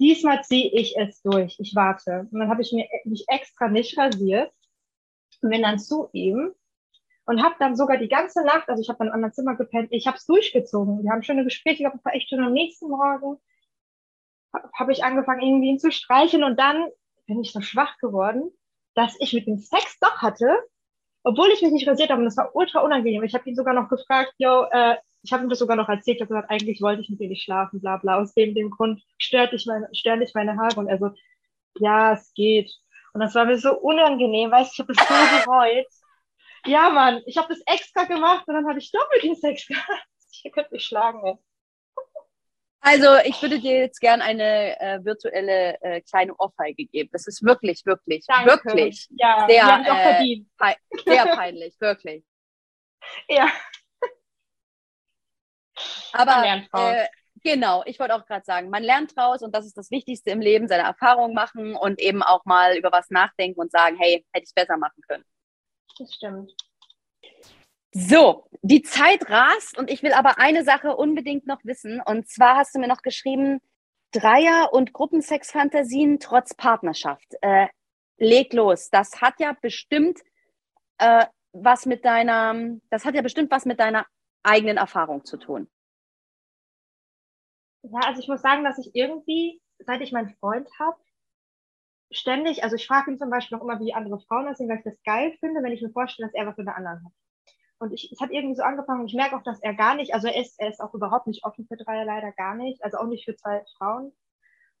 Diesmal 0.00 0.42
ziehe 0.42 0.70
ich 0.72 0.96
es 0.98 1.22
durch, 1.22 1.56
ich 1.60 1.74
warte. 1.74 2.28
Und 2.32 2.40
dann 2.40 2.48
habe 2.48 2.62
ich 2.62 2.72
mir 2.72 2.86
mich 3.04 3.24
extra 3.28 3.68
nicht 3.68 3.96
rasiert 3.96 4.52
und 5.40 5.50
bin 5.50 5.62
dann 5.62 5.78
zu 5.78 6.08
ihm 6.12 6.52
und 7.26 7.42
habe 7.42 7.54
dann 7.58 7.76
sogar 7.76 7.96
die 7.96 8.08
ganze 8.08 8.44
Nacht, 8.44 8.68
also 8.68 8.82
ich 8.82 8.88
habe 8.88 8.98
dann 8.98 9.08
im 9.08 9.14
anderen 9.14 9.32
Zimmer 9.32 9.54
gepennt, 9.54 9.88
ich 9.92 10.06
habe 10.06 10.16
es 10.16 10.26
durchgezogen. 10.26 11.04
Wir 11.04 11.10
haben 11.10 11.22
schöne 11.22 11.44
Gespräche 11.44 11.84
gehabt, 11.84 12.04
war 12.04 12.14
echt 12.14 12.28
schön. 12.28 12.42
Am 12.42 12.52
nächsten 12.52 12.88
Morgen 12.88 13.38
habe 14.74 14.92
ich 14.92 15.04
angefangen, 15.04 15.42
irgendwie 15.42 15.68
ihn 15.68 15.78
zu 15.78 15.92
streicheln 15.92 16.44
und 16.44 16.58
dann 16.58 16.88
bin 17.26 17.40
ich 17.40 17.52
so 17.52 17.60
schwach 17.60 17.96
geworden, 17.98 18.50
dass 18.94 19.16
ich 19.20 19.32
mit 19.32 19.46
ihm 19.46 19.58
Sex 19.58 19.98
doch 20.00 20.18
hatte, 20.18 20.56
obwohl 21.24 21.50
ich 21.52 21.62
mich 21.62 21.72
nicht 21.72 21.88
rasiert 21.88 22.10
habe 22.10 22.20
und 22.20 22.26
das 22.26 22.36
war 22.36 22.54
ultra 22.54 22.80
unangenehm. 22.80 23.24
Ich 23.24 23.34
habe 23.34 23.48
ihn 23.48 23.56
sogar 23.56 23.74
noch 23.74 23.88
gefragt, 23.88 24.32
yo, 24.38 24.66
äh, 24.70 24.96
ich 25.22 25.32
habe 25.32 25.42
ihm 25.42 25.48
das 25.48 25.58
sogar 25.58 25.76
noch 25.76 25.88
erzählt, 25.88 26.16
ich 26.16 26.22
habe 26.22 26.34
gesagt, 26.34 26.50
eigentlich 26.50 26.82
wollte 26.82 27.00
ich 27.02 27.08
mit 27.08 27.18
dir 27.18 27.28
nicht 27.28 27.42
schlafen, 27.42 27.80
bla 27.80 27.96
bla, 27.96 28.20
aus 28.20 28.34
dem, 28.34 28.54
dem 28.54 28.70
Grund 28.70 29.02
stört 29.18 29.52
dich 29.52 29.66
meine, 29.66 29.88
stören 29.94 30.20
dich 30.20 30.34
meine 30.34 30.56
Haare 30.56 30.78
und 30.78 30.86
er 30.86 30.98
so, 30.98 31.10
ja, 31.78 32.12
es 32.12 32.32
geht. 32.34 32.72
Und 33.14 33.20
das 33.20 33.34
war 33.34 33.46
mir 33.46 33.58
so 33.58 33.78
unangenehm, 33.78 34.50
weißt 34.50 34.78
du, 34.78 34.82
ich 34.82 34.88
habe 34.88 34.94
das 34.94 35.08
so 35.08 35.50
bereut. 35.50 35.86
Ja, 36.66 36.90
Mann, 36.90 37.22
ich 37.26 37.36
habe 37.38 37.48
das 37.48 37.62
extra 37.66 38.04
gemacht 38.04 38.46
und 38.46 38.54
dann 38.54 38.68
habe 38.68 38.78
ich 38.78 38.92
mit 39.14 39.24
ihm 39.24 39.34
Sex 39.34 39.66
gehabt. 39.66 39.88
Ich 40.42 40.52
könnte 40.52 40.72
mich 40.72 40.84
schlagen, 40.84 41.24
ey. 41.24 41.38
Also, 42.86 43.16
ich 43.24 43.40
würde 43.40 43.60
dir 43.60 43.78
jetzt 43.78 43.98
gern 43.98 44.20
eine 44.20 44.78
äh, 44.78 45.02
virtuelle 45.02 45.80
äh, 45.80 46.02
kleine 46.02 46.34
Ohrfeige 46.36 46.84
geben. 46.84 47.08
Das 47.12 47.26
ist 47.26 47.42
wirklich, 47.42 47.80
wirklich, 47.86 48.26
Danke. 48.26 48.50
wirklich 48.50 49.08
Ja, 49.16 49.46
Sehr, 49.48 49.66
auch 49.66 49.96
äh, 49.96 50.12
verdient. 50.12 50.48
pei 50.58 50.76
sehr 51.06 51.24
peinlich, 51.24 51.74
wirklich. 51.80 52.24
Ja. 53.28 53.50
Aber 56.12 56.44
äh, 56.72 57.06
genau, 57.42 57.82
ich 57.86 57.98
wollte 57.98 58.14
auch 58.14 58.26
gerade 58.26 58.44
sagen, 58.44 58.70
man 58.70 58.82
lernt 58.82 59.16
draus 59.16 59.42
und 59.42 59.54
das 59.54 59.66
ist 59.66 59.76
das 59.76 59.90
Wichtigste 59.90 60.30
im 60.30 60.40
Leben, 60.40 60.68
seine 60.68 60.84
Erfahrungen 60.84 61.34
machen 61.34 61.74
und 61.74 61.98
eben 62.00 62.22
auch 62.22 62.44
mal 62.44 62.76
über 62.76 62.92
was 62.92 63.10
nachdenken 63.10 63.60
und 63.60 63.72
sagen, 63.72 63.96
hey, 63.98 64.24
hätte 64.32 64.44
ich 64.44 64.50
es 64.50 64.54
besser 64.54 64.76
machen 64.76 65.02
können. 65.08 65.24
Das 65.98 66.14
stimmt. 66.14 66.52
So, 67.96 68.48
die 68.62 68.82
Zeit 68.82 69.30
rast 69.30 69.78
und 69.78 69.88
ich 69.88 70.02
will 70.02 70.12
aber 70.14 70.38
eine 70.38 70.64
Sache 70.64 70.96
unbedingt 70.96 71.46
noch 71.46 71.64
wissen. 71.64 72.02
Und 72.04 72.28
zwar 72.28 72.56
hast 72.56 72.74
du 72.74 72.80
mir 72.80 72.88
noch 72.88 73.02
geschrieben, 73.02 73.60
Dreier- 74.10 74.72
und 74.72 74.92
Gruppensexfantasien 74.92 76.18
trotz 76.18 76.54
Partnerschaft. 76.54 77.34
Äh, 77.40 77.68
leg 78.16 78.52
los. 78.52 78.90
Das 78.90 79.20
hat 79.20 79.38
ja 79.38 79.56
bestimmt 79.60 80.18
äh, 80.98 81.24
was 81.52 81.86
mit 81.86 82.04
deiner, 82.04 82.78
das 82.90 83.04
hat 83.04 83.14
ja 83.14 83.22
bestimmt 83.22 83.52
was 83.52 83.64
mit 83.64 83.78
deiner 83.78 84.06
eigenen 84.42 84.76
Erfahrung 84.76 85.24
zu 85.24 85.36
tun. 85.36 85.68
Ja, 87.82 88.00
also 88.06 88.20
ich 88.20 88.26
muss 88.26 88.42
sagen, 88.42 88.64
dass 88.64 88.78
ich 88.78 88.90
irgendwie, 88.94 89.62
seit 89.78 90.00
ich 90.00 90.10
meinen 90.10 90.34
Freund 90.40 90.68
habe, 90.80 90.98
ständig, 92.10 92.64
also 92.64 92.74
ich 92.74 92.88
frage 92.88 93.12
ihn 93.12 93.18
zum 93.18 93.30
Beispiel 93.30 93.56
noch 93.56 93.64
immer, 93.64 93.78
wie 93.78 93.94
andere 93.94 94.18
Frauen 94.18 94.48
aussehen, 94.48 94.68
weil 94.68 94.78
ich 94.78 94.84
das 94.84 95.00
geil 95.04 95.36
finde, 95.38 95.62
wenn 95.62 95.72
ich 95.72 95.82
mir 95.82 95.90
vorstelle, 95.90 96.26
dass 96.26 96.34
er 96.34 96.48
was 96.48 96.56
mit 96.56 96.66
der 96.66 96.76
anderen 96.76 97.04
hat. 97.04 97.12
Und 97.84 97.92
ich, 97.92 98.10
es 98.10 98.18
hat 98.18 98.30
irgendwie 98.30 98.56
so 98.56 98.62
angefangen 98.62 99.06
ich 99.06 99.12
merke 99.12 99.36
auch, 99.36 99.42
dass 99.42 99.60
er 99.60 99.74
gar 99.74 99.94
nicht, 99.94 100.14
also 100.14 100.26
er 100.26 100.40
ist, 100.40 100.58
er 100.58 100.70
ist 100.70 100.80
auch 100.80 100.94
überhaupt 100.94 101.26
nicht 101.26 101.44
offen 101.44 101.66
für 101.66 101.76
Dreier, 101.76 102.06
leider 102.06 102.32
gar 102.32 102.54
nicht, 102.54 102.82
also 102.82 102.96
auch 102.96 103.06
nicht 103.06 103.26
für 103.26 103.36
zwei 103.36 103.62
Frauen. 103.76 104.10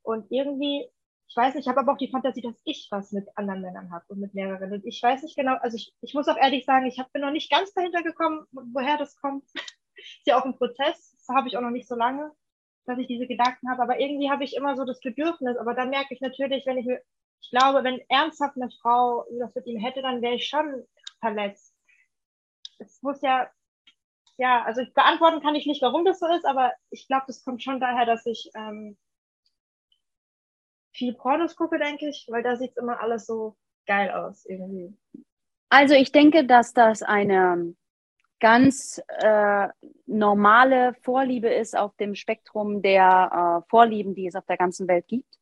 Und 0.02 0.26
irgendwie, 0.30 0.88
ich 1.28 1.36
weiß 1.36 1.54
nicht, 1.54 1.64
ich 1.64 1.68
habe 1.68 1.80
aber 1.80 1.92
auch 1.92 1.98
die 1.98 2.10
Fantasie, 2.10 2.40
dass 2.40 2.58
ich 2.64 2.88
was 2.90 3.12
mit 3.12 3.28
anderen 3.36 3.60
Männern 3.60 3.92
habe 3.92 4.06
und 4.08 4.20
mit 4.20 4.32
mehreren. 4.32 4.72
Und 4.72 4.86
ich 4.86 5.02
weiß 5.02 5.22
nicht 5.22 5.36
genau, 5.36 5.56
also 5.56 5.76
ich, 5.76 5.92
ich 6.00 6.14
muss 6.14 6.28
auch 6.28 6.38
ehrlich 6.38 6.64
sagen, 6.64 6.86
ich 6.86 6.98
hab, 6.98 7.12
bin 7.12 7.20
noch 7.20 7.30
nicht 7.30 7.50
ganz 7.50 7.74
dahinter 7.74 8.02
gekommen, 8.02 8.46
woher 8.52 8.96
das 8.96 9.20
kommt. 9.20 9.44
ist 9.54 10.26
ja 10.26 10.40
auch 10.40 10.46
ein 10.46 10.56
Prozess, 10.56 11.12
das 11.12 11.36
habe 11.36 11.48
ich 11.48 11.58
auch 11.58 11.62
noch 11.62 11.70
nicht 11.70 11.86
so 11.86 11.94
lange, 11.94 12.32
dass 12.86 12.98
ich 12.98 13.06
diese 13.06 13.26
Gedanken 13.26 13.68
habe. 13.68 13.82
Aber 13.82 14.00
irgendwie 14.00 14.30
habe 14.30 14.44
ich 14.44 14.56
immer 14.56 14.76
so 14.76 14.86
das 14.86 15.00
Bedürfnis. 15.00 15.58
Aber 15.58 15.74
dann 15.74 15.90
merke 15.90 16.14
ich 16.14 16.22
natürlich, 16.22 16.64
wenn 16.64 16.78
ich 16.78 16.86
mir, 16.86 17.02
ich 17.42 17.50
glaube, 17.50 17.84
wenn 17.84 18.00
ernsthaft 18.08 18.56
eine 18.56 18.70
Frau 18.80 19.26
das 19.38 19.54
mit 19.54 19.66
ihm 19.66 19.78
hätte, 19.78 20.00
dann 20.00 20.22
wäre 20.22 20.36
ich 20.36 20.48
schon 20.48 20.86
verletzt. 21.20 21.73
Es 22.84 23.02
muss 23.02 23.20
ja, 23.22 23.50
ja, 24.36 24.62
also 24.64 24.82
beantworten 24.94 25.40
kann 25.40 25.54
ich 25.54 25.66
nicht, 25.66 25.82
warum 25.82 26.04
das 26.04 26.18
so 26.18 26.26
ist, 26.26 26.44
aber 26.44 26.72
ich 26.90 27.06
glaube, 27.06 27.24
das 27.26 27.44
kommt 27.44 27.62
schon 27.62 27.80
daher, 27.80 28.06
dass 28.06 28.26
ich 28.26 28.50
ähm, 28.54 28.96
viel 30.92 31.14
Pornos 31.14 31.56
gucke, 31.56 31.78
denke 31.78 32.08
ich, 32.08 32.26
weil 32.30 32.42
da 32.42 32.56
sieht 32.56 32.76
immer 32.76 33.00
alles 33.00 33.26
so 33.26 33.56
geil 33.86 34.10
aus 34.10 34.44
irgendwie. 34.46 34.96
Also 35.68 35.94
ich 35.94 36.12
denke, 36.12 36.44
dass 36.44 36.72
das 36.72 37.02
eine 37.02 37.74
ganz 38.40 39.00
äh, 39.18 39.68
normale 40.06 40.94
Vorliebe 41.02 41.48
ist 41.48 41.76
auf 41.76 41.96
dem 41.96 42.14
Spektrum 42.14 42.82
der 42.82 43.62
äh, 43.64 43.68
Vorlieben, 43.70 44.14
die 44.14 44.26
es 44.26 44.34
auf 44.34 44.46
der 44.46 44.56
ganzen 44.56 44.86
Welt 44.86 45.06
gibt. 45.08 45.38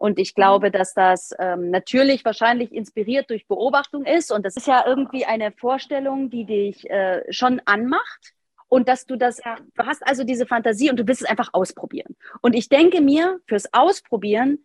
Und 0.00 0.18
ich 0.18 0.34
glaube, 0.34 0.70
dass 0.70 0.94
das 0.94 1.34
ähm, 1.38 1.68
natürlich 1.70 2.24
wahrscheinlich 2.24 2.72
inspiriert 2.72 3.28
durch 3.28 3.46
Beobachtung 3.46 4.06
ist. 4.06 4.32
Und 4.32 4.46
das 4.46 4.56
ist 4.56 4.66
ja 4.66 4.82
irgendwie 4.86 5.26
eine 5.26 5.52
Vorstellung, 5.52 6.30
die 6.30 6.46
dich 6.46 6.88
äh, 6.88 7.22
schon 7.30 7.60
anmacht. 7.66 8.32
Und 8.70 8.88
dass 8.88 9.04
du 9.04 9.16
das, 9.16 9.44
Ja. 9.44 9.58
du 9.74 9.84
hast 9.84 10.02
also 10.06 10.24
diese 10.24 10.46
Fantasie 10.46 10.88
und 10.88 10.98
du 10.98 11.06
willst 11.06 11.20
es 11.20 11.28
einfach 11.28 11.50
ausprobieren. 11.52 12.16
Und 12.40 12.54
ich 12.54 12.70
denke 12.70 13.02
mir, 13.02 13.40
fürs 13.46 13.74
Ausprobieren, 13.74 14.64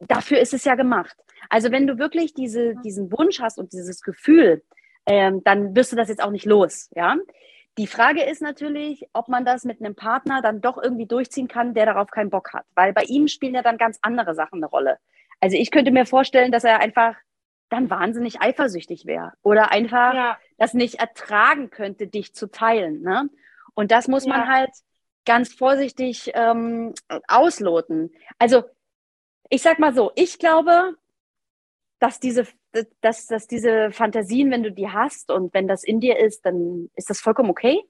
dafür 0.00 0.40
ist 0.40 0.52
es 0.52 0.64
ja 0.64 0.74
gemacht. 0.74 1.16
Also 1.48 1.70
wenn 1.70 1.86
du 1.86 1.98
wirklich 1.98 2.34
diese, 2.34 2.74
diesen 2.84 3.12
Wunsch 3.12 3.38
hast 3.40 3.58
und 3.58 3.72
dieses 3.72 4.02
Gefühl, 4.02 4.64
ähm, 5.06 5.44
dann 5.44 5.76
wirst 5.76 5.92
du 5.92 5.96
das 5.96 6.08
jetzt 6.08 6.24
auch 6.24 6.32
nicht 6.32 6.44
los, 6.44 6.90
ja. 6.96 7.16
Die 7.78 7.86
Frage 7.86 8.22
ist 8.22 8.42
natürlich, 8.42 9.08
ob 9.14 9.28
man 9.28 9.44
das 9.44 9.64
mit 9.64 9.80
einem 9.80 9.94
Partner 9.94 10.42
dann 10.42 10.60
doch 10.60 10.76
irgendwie 10.76 11.06
durchziehen 11.06 11.48
kann, 11.48 11.72
der 11.72 11.86
darauf 11.86 12.10
keinen 12.10 12.30
Bock 12.30 12.52
hat. 12.52 12.66
Weil 12.74 12.92
bei 12.92 13.04
ihm 13.04 13.28
spielen 13.28 13.54
ja 13.54 13.62
dann 13.62 13.78
ganz 13.78 13.98
andere 14.02 14.34
Sachen 14.34 14.56
eine 14.58 14.66
Rolle. 14.66 14.98
Also 15.40 15.56
ich 15.56 15.70
könnte 15.70 15.90
mir 15.90 16.04
vorstellen, 16.06 16.52
dass 16.52 16.64
er 16.64 16.80
einfach 16.80 17.16
dann 17.70 17.88
wahnsinnig 17.88 18.42
eifersüchtig 18.42 19.06
wäre 19.06 19.32
oder 19.42 19.72
einfach 19.72 20.12
Ja, 20.14 20.38
das 20.58 20.74
nicht 20.74 20.96
ertragen 20.96 21.70
könnte, 21.70 22.06
dich 22.06 22.34
zu 22.34 22.50
teilen. 22.50 23.00
Ne? 23.02 23.30
Und 23.74 23.90
das 23.90 24.06
muss 24.06 24.26
man 24.26 24.42
Ja. 24.42 24.46
halt 24.48 24.70
ganz 25.24 25.54
vorsichtig 25.54 26.30
ähm, 26.34 26.92
ausloten. 27.26 28.12
Also 28.38 28.64
ich 29.48 29.62
sag 29.62 29.78
mal 29.78 29.94
so, 29.94 30.12
ich 30.14 30.38
glaube, 30.38 30.94
dass 31.98 32.20
diese, 32.20 32.46
dass, 33.00 33.26
dass 33.26 33.46
diese 33.46 33.90
Fantasien, 33.92 34.50
wenn 34.50 34.62
du 34.62 34.72
die 34.72 34.88
hast 34.88 35.30
und 35.30 35.52
wenn 35.54 35.68
das 35.68 35.84
in 35.84 36.00
dir 36.00 36.18
ist, 36.18 36.44
dann 36.46 36.90
ist 36.94 37.10
das 37.10 37.20
vollkommen 37.20 37.50
okay. 37.50 37.82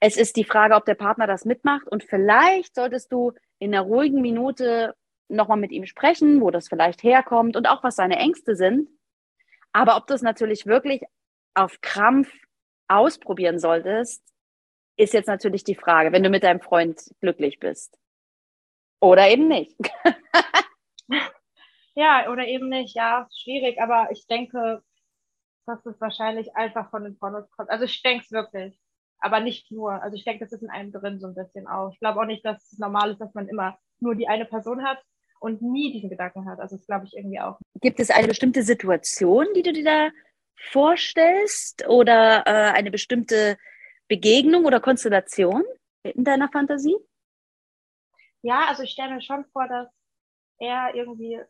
Es 0.00 0.16
ist 0.16 0.36
die 0.36 0.44
Frage, 0.44 0.74
ob 0.74 0.84
der 0.84 0.94
Partner 0.94 1.26
das 1.26 1.44
mitmacht 1.44 1.86
und 1.88 2.04
vielleicht 2.04 2.74
solltest 2.74 3.12
du 3.12 3.32
in 3.58 3.74
einer 3.74 3.84
ruhigen 3.84 4.20
Minute 4.20 4.94
nochmal 5.28 5.58
mit 5.58 5.72
ihm 5.72 5.86
sprechen, 5.86 6.40
wo 6.40 6.50
das 6.50 6.68
vielleicht 6.68 7.02
herkommt 7.02 7.56
und 7.56 7.66
auch 7.66 7.82
was 7.82 7.96
seine 7.96 8.16
Ängste 8.16 8.56
sind. 8.56 8.88
Aber 9.72 9.96
ob 9.96 10.06
du 10.06 10.14
es 10.14 10.22
natürlich 10.22 10.66
wirklich 10.66 11.02
auf 11.54 11.80
Krampf 11.80 12.30
ausprobieren 12.88 13.58
solltest, 13.58 14.22
ist 14.96 15.14
jetzt 15.14 15.26
natürlich 15.26 15.64
die 15.64 15.74
Frage, 15.74 16.12
wenn 16.12 16.22
du 16.22 16.30
mit 16.30 16.42
deinem 16.42 16.60
Freund 16.60 17.14
glücklich 17.20 17.58
bist. 17.58 17.98
Oder 19.00 19.28
eben 19.28 19.48
nicht. 19.48 19.76
ja, 21.96 22.30
oder 22.30 22.46
eben 22.46 22.68
nicht, 22.68 22.94
ja, 22.94 23.26
schwierig, 23.42 23.80
aber 23.80 24.10
ich 24.12 24.26
denke, 24.26 24.82
dass 25.66 25.84
es 25.86 26.00
wahrscheinlich 26.00 26.54
einfach 26.54 26.90
von 26.90 27.02
den 27.02 27.18
Pornos 27.18 27.50
kommt. 27.50 27.70
Also 27.70 27.84
ich 27.84 28.02
denke 28.02 28.24
es 28.24 28.30
wirklich, 28.30 28.78
aber 29.18 29.40
nicht 29.40 29.70
nur. 29.72 30.00
Also 30.02 30.14
ich 30.14 30.24
denke, 30.24 30.44
das 30.44 30.52
ist 30.52 30.62
in 30.62 30.70
einem 30.70 30.92
drin 30.92 31.18
so 31.18 31.26
ein 31.26 31.34
bisschen 31.34 31.66
auch. 31.66 31.90
Ich 31.92 31.98
glaube 31.98 32.20
auch 32.20 32.26
nicht, 32.26 32.44
dass 32.44 32.70
es 32.70 32.78
normal 32.78 33.10
ist, 33.10 33.20
dass 33.20 33.34
man 33.34 33.48
immer 33.48 33.78
nur 33.98 34.14
die 34.14 34.28
eine 34.28 34.44
Person 34.44 34.84
hat 34.84 35.02
und 35.40 35.62
nie 35.62 35.92
diesen 35.92 36.10
Gedanken 36.10 36.48
hat. 36.48 36.60
Also 36.60 36.76
das 36.76 36.86
glaube 36.86 37.06
ich 37.06 37.16
irgendwie 37.16 37.40
auch. 37.40 37.58
Gibt 37.80 37.98
es 37.98 38.10
eine 38.10 38.28
bestimmte 38.28 38.62
Situation, 38.62 39.46
die 39.56 39.62
du 39.62 39.72
dir 39.72 39.84
da 39.84 40.10
vorstellst 40.70 41.86
oder 41.88 42.46
äh, 42.46 42.72
eine 42.72 42.90
bestimmte 42.90 43.56
Begegnung 44.06 44.66
oder 44.66 44.80
Konstellation 44.80 45.64
in 46.02 46.24
deiner 46.24 46.48
Fantasie? 46.48 46.96
Ja, 48.42 48.66
also 48.68 48.82
ich 48.82 48.90
stelle 48.90 49.14
mir 49.14 49.22
schon 49.22 49.44
vor, 49.46 49.66
dass 49.66 49.88
er 50.58 50.94
irgendwie. 50.94 51.40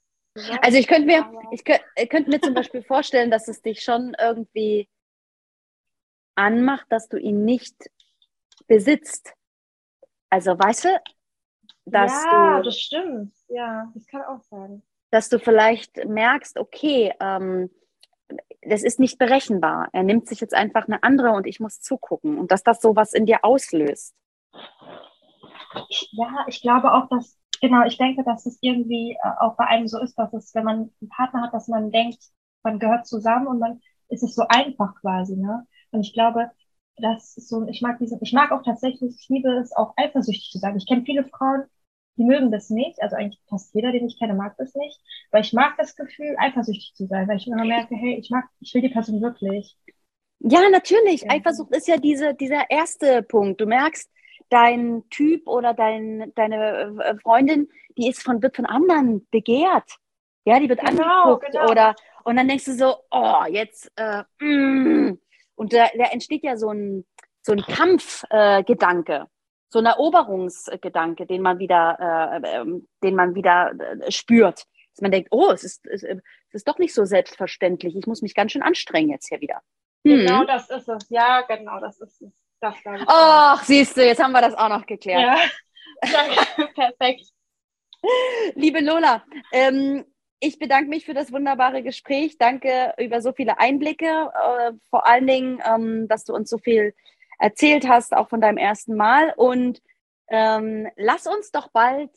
Also 0.62 0.78
ich 0.78 0.86
könnte 0.86 1.06
mir, 1.06 1.24
ich 1.50 1.64
könnte, 1.64 1.84
ich 1.96 2.08
könnte 2.08 2.30
mir 2.30 2.40
zum 2.40 2.54
Beispiel 2.54 2.82
vorstellen, 2.82 3.30
dass 3.30 3.48
es 3.48 3.62
dich 3.62 3.82
schon 3.82 4.14
irgendwie 4.18 4.88
anmacht, 6.34 6.86
dass 6.90 7.08
du 7.08 7.16
ihn 7.18 7.44
nicht 7.44 7.76
besitzt. 8.66 9.34
Also, 10.30 10.58
weißt 10.58 10.84
du, 10.86 11.00
dass 11.86 12.12
ja, 12.12 12.58
du, 12.58 12.64
das 12.64 12.78
stimmt. 12.78 13.34
Ja, 13.48 13.90
das 13.94 14.06
kann 14.06 14.22
auch 14.22 14.42
sein. 14.42 14.82
dass 15.10 15.28
du 15.28 15.38
vielleicht 15.38 16.04
merkst, 16.04 16.58
okay, 16.58 17.14
ähm, 17.20 17.70
das 18.62 18.82
ist 18.82 18.98
nicht 18.98 19.18
berechenbar. 19.18 19.88
Er 19.92 20.02
nimmt 20.02 20.28
sich 20.28 20.40
jetzt 20.40 20.54
einfach 20.54 20.88
eine 20.88 21.02
andere 21.02 21.30
und 21.30 21.46
ich 21.46 21.60
muss 21.60 21.80
zugucken 21.80 22.38
und 22.38 22.50
dass 22.50 22.62
das 22.64 22.80
sowas 22.80 23.12
in 23.12 23.24
dir 23.26 23.44
auslöst. 23.44 24.14
Ich, 25.88 26.08
ja, 26.12 26.44
ich 26.48 26.60
glaube 26.62 26.92
auch, 26.92 27.08
dass, 27.08 27.38
genau, 27.60 27.84
ich 27.86 27.98
denke, 27.98 28.24
dass 28.24 28.46
es 28.46 28.58
irgendwie 28.60 29.12
äh, 29.12 29.28
auch 29.40 29.56
bei 29.56 29.66
einem 29.66 29.88
so 29.88 30.00
ist, 30.00 30.18
dass 30.18 30.32
es, 30.32 30.54
wenn 30.54 30.64
man 30.64 30.76
einen 31.00 31.08
Partner 31.10 31.42
hat, 31.42 31.54
dass 31.54 31.68
man 31.68 31.90
denkt, 31.90 32.18
man 32.62 32.78
gehört 32.78 33.06
zusammen 33.06 33.46
und 33.46 33.60
dann 33.60 33.80
ist 34.08 34.22
es 34.22 34.34
so 34.34 34.44
einfach 34.48 34.94
quasi, 35.00 35.36
ne? 35.36 35.66
Und 35.90 36.00
ich 36.00 36.12
glaube, 36.12 36.50
das 36.98 37.36
ist 37.36 37.48
so, 37.48 37.66
ich 37.68 37.82
mag 37.82 37.98
diese, 37.98 38.18
ich 38.20 38.32
mag 38.32 38.52
auch 38.52 38.62
tatsächlich, 38.62 39.14
ich 39.18 39.28
liebe 39.28 39.50
es 39.58 39.74
auch 39.76 39.94
eifersüchtig 39.96 40.50
zu 40.50 40.58
sein. 40.58 40.76
Ich 40.76 40.86
kenne 40.86 41.02
viele 41.04 41.24
Frauen, 41.24 41.64
die 42.16 42.24
mögen 42.24 42.50
das 42.50 42.70
nicht, 42.70 43.00
also 43.02 43.16
eigentlich 43.16 43.40
fast 43.48 43.74
jeder, 43.74 43.92
den 43.92 44.06
ich 44.06 44.18
kenne, 44.18 44.34
mag 44.34 44.56
das 44.56 44.74
nicht, 44.74 44.98
weil 45.30 45.42
ich 45.42 45.52
mag 45.52 45.74
das 45.76 45.94
Gefühl, 45.96 46.34
eifersüchtig 46.38 46.94
zu 46.94 47.06
sein, 47.06 47.28
weil 47.28 47.36
ich 47.36 47.46
immer 47.46 47.64
merke, 47.64 47.94
hey, 47.94 48.16
ich 48.18 48.30
mag, 48.30 48.44
ich 48.60 48.72
will 48.74 48.82
die 48.82 48.88
Person 48.88 49.20
wirklich. 49.20 49.76
Ja, 50.40 50.60
natürlich. 50.70 51.22
Ja. 51.22 51.30
Eifersucht 51.30 51.74
ist 51.74 51.88
ja 51.88 51.96
diese, 51.96 52.34
dieser 52.34 52.70
erste 52.70 53.22
Punkt. 53.22 53.60
Du 53.60 53.66
merkst, 53.66 54.10
dein 54.50 55.04
Typ 55.10 55.46
oder 55.46 55.74
dein, 55.74 56.32
deine 56.34 56.96
äh, 57.04 57.18
Freundin, 57.18 57.68
die 57.96 58.08
ist 58.08 58.22
von, 58.22 58.42
wird 58.42 58.56
von 58.56 58.66
anderen 58.66 59.26
begehrt. 59.30 59.96
Ja, 60.44 60.60
die 60.60 60.68
wird 60.68 60.80
Genau, 60.80 61.22
angeguckt 61.24 61.52
genau. 61.52 61.70
oder 61.70 61.94
und 62.24 62.36
dann 62.36 62.48
denkst 62.48 62.64
du 62.64 62.74
so, 62.74 62.96
oh, 63.10 63.44
jetzt 63.48 63.90
äh, 63.96 64.22
mm. 64.40 65.18
und 65.54 65.72
da, 65.72 65.86
da 65.96 66.04
entsteht 66.06 66.42
ja 66.44 66.56
so 66.56 66.70
ein 66.70 67.04
so 67.46 67.52
ein 67.52 67.62
Kampfgedanke, 67.62 69.14
äh, 69.14 69.24
so 69.68 69.78
ein 69.78 69.86
Eroberungsgedanke, 69.86 71.26
den 71.26 71.42
man 71.42 71.58
wieder, 71.58 72.42
äh, 72.42 72.60
ähm, 72.60 72.88
den 73.02 73.14
man 73.14 73.34
wieder 73.34 73.72
äh, 73.78 74.10
spürt. 74.10 74.66
Dass 74.94 75.02
man 75.02 75.12
denkt, 75.12 75.28
oh, 75.30 75.50
es 75.52 75.62
ist, 75.62 75.86
es, 75.86 76.02
es 76.02 76.20
ist 76.50 76.68
doch 76.68 76.78
nicht 76.78 76.94
so 76.94 77.04
selbstverständlich. 77.04 77.96
Ich 77.96 78.06
muss 78.06 78.22
mich 78.22 78.34
ganz 78.34 78.52
schön 78.52 78.62
anstrengen 78.62 79.10
jetzt 79.10 79.28
hier 79.28 79.40
wieder. 79.40 79.62
Hm. 80.04 80.18
Genau 80.18 80.44
das 80.44 80.68
ist 80.70 80.88
es. 80.88 81.08
Ja, 81.08 81.42
genau, 81.42 81.78
das 81.80 82.00
ist 82.00 82.20
es. 82.22 82.45
Das 82.60 82.74
ich. 82.76 83.02
Ach, 83.06 83.62
siehst 83.64 83.96
du, 83.96 84.04
jetzt 84.04 84.22
haben 84.22 84.32
wir 84.32 84.40
das 84.40 84.54
auch 84.54 84.68
noch 84.68 84.86
geklärt. 84.86 85.22
ja. 85.22 86.66
perfekt. 86.74 87.26
Liebe 88.54 88.80
Lola, 88.80 89.24
ähm, 89.52 90.04
ich 90.40 90.58
bedanke 90.58 90.88
mich 90.88 91.04
für 91.04 91.14
das 91.14 91.32
wunderbare 91.32 91.82
Gespräch. 91.82 92.38
Danke 92.38 92.94
über 92.98 93.20
so 93.20 93.32
viele 93.32 93.58
Einblicke. 93.58 94.06
Äh, 94.06 94.72
vor 94.90 95.06
allen 95.06 95.26
Dingen, 95.26 95.62
ähm, 95.64 96.08
dass 96.08 96.24
du 96.24 96.34
uns 96.34 96.50
so 96.50 96.58
viel 96.58 96.94
erzählt 97.38 97.88
hast, 97.88 98.14
auch 98.14 98.28
von 98.28 98.40
deinem 98.40 98.58
ersten 98.58 98.96
Mal. 98.96 99.32
Und 99.36 99.82
ähm, 100.28 100.88
lass 100.96 101.26
uns 101.26 101.50
doch 101.52 101.68
bald 101.68 102.10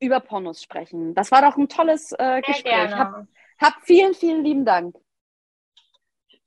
über 0.00 0.20
Pornos 0.20 0.62
sprechen. 0.62 1.14
Das 1.14 1.30
war 1.30 1.42
doch 1.42 1.56
ein 1.56 1.68
tolles 1.68 2.12
äh, 2.12 2.40
Gespräch. 2.40 2.64
gerne. 2.64 2.98
Hab, 2.98 3.26
hab 3.58 3.82
vielen, 3.82 4.14
vielen 4.14 4.44
lieben 4.44 4.64
Dank. 4.64 4.96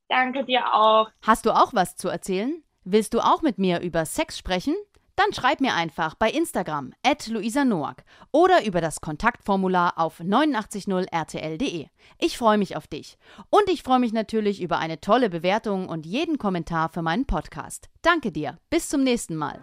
Danke 0.09 0.43
dir 0.43 0.73
auch. 0.73 1.09
Hast 1.21 1.45
du 1.45 1.51
auch 1.51 1.73
was 1.73 1.95
zu 1.95 2.09
erzählen? 2.09 2.63
Willst 2.85 3.13
du 3.13 3.19
auch 3.19 3.41
mit 3.41 3.57
mir 3.57 3.81
über 3.81 4.05
Sex 4.05 4.37
sprechen? 4.37 4.75
Dann 5.15 5.31
schreib 5.31 5.61
mir 5.61 5.75
einfach 5.75 6.15
bei 6.15 6.29
Instagram 6.29 6.93
at 7.03 7.27
Luisa 7.27 7.63
Noack 7.63 8.03
oder 8.31 8.65
über 8.65 8.81
das 8.81 8.99
Kontaktformular 8.99 9.93
auf 9.97 10.19
890rtl.de. 10.19 11.87
Ich 12.19 12.37
freue 12.37 12.57
mich 12.57 12.75
auf 12.75 12.87
dich. 12.87 13.17
Und 13.49 13.69
ich 13.69 13.83
freue 13.83 13.99
mich 13.99 14.11
natürlich 14.11 14.61
über 14.61 14.79
eine 14.79 14.99
tolle 14.99 15.29
Bewertung 15.29 15.87
und 15.87 16.05
jeden 16.05 16.39
Kommentar 16.39 16.89
für 16.89 17.03
meinen 17.03 17.25
Podcast. 17.25 17.89
Danke 18.01 18.31
dir. 18.31 18.57
Bis 18.71 18.89
zum 18.89 19.03
nächsten 19.03 19.35
Mal. 19.35 19.59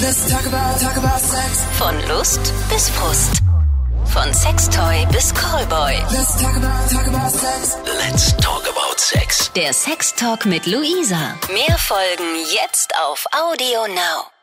Let's 0.00 0.26
talk 0.28 0.46
about, 0.46 0.80
talk 0.80 0.96
about 0.96 1.20
sex. 1.20 1.64
Von 1.78 1.94
Lust 2.08 2.52
bis 2.70 2.88
Frust. 2.90 3.55
Von 4.08 4.32
Sextoy 4.32 5.06
bis 5.12 5.32
Callboy. 5.34 5.94
Let's 6.10 6.36
talk 6.40 6.56
about, 6.56 6.90
talk 6.90 7.06
about 7.06 7.30
sex. 7.30 7.76
Let's 7.98 8.36
talk 8.36 8.62
about 8.68 8.98
sex. 8.98 9.50
Der 9.54 9.72
Sextalk 9.72 10.46
mit 10.46 10.66
Luisa. 10.66 11.36
Mehr 11.52 11.76
Folgen 11.78 12.36
jetzt 12.52 12.92
auf 12.96 13.26
Audio 13.32 13.86
Now. 13.88 14.35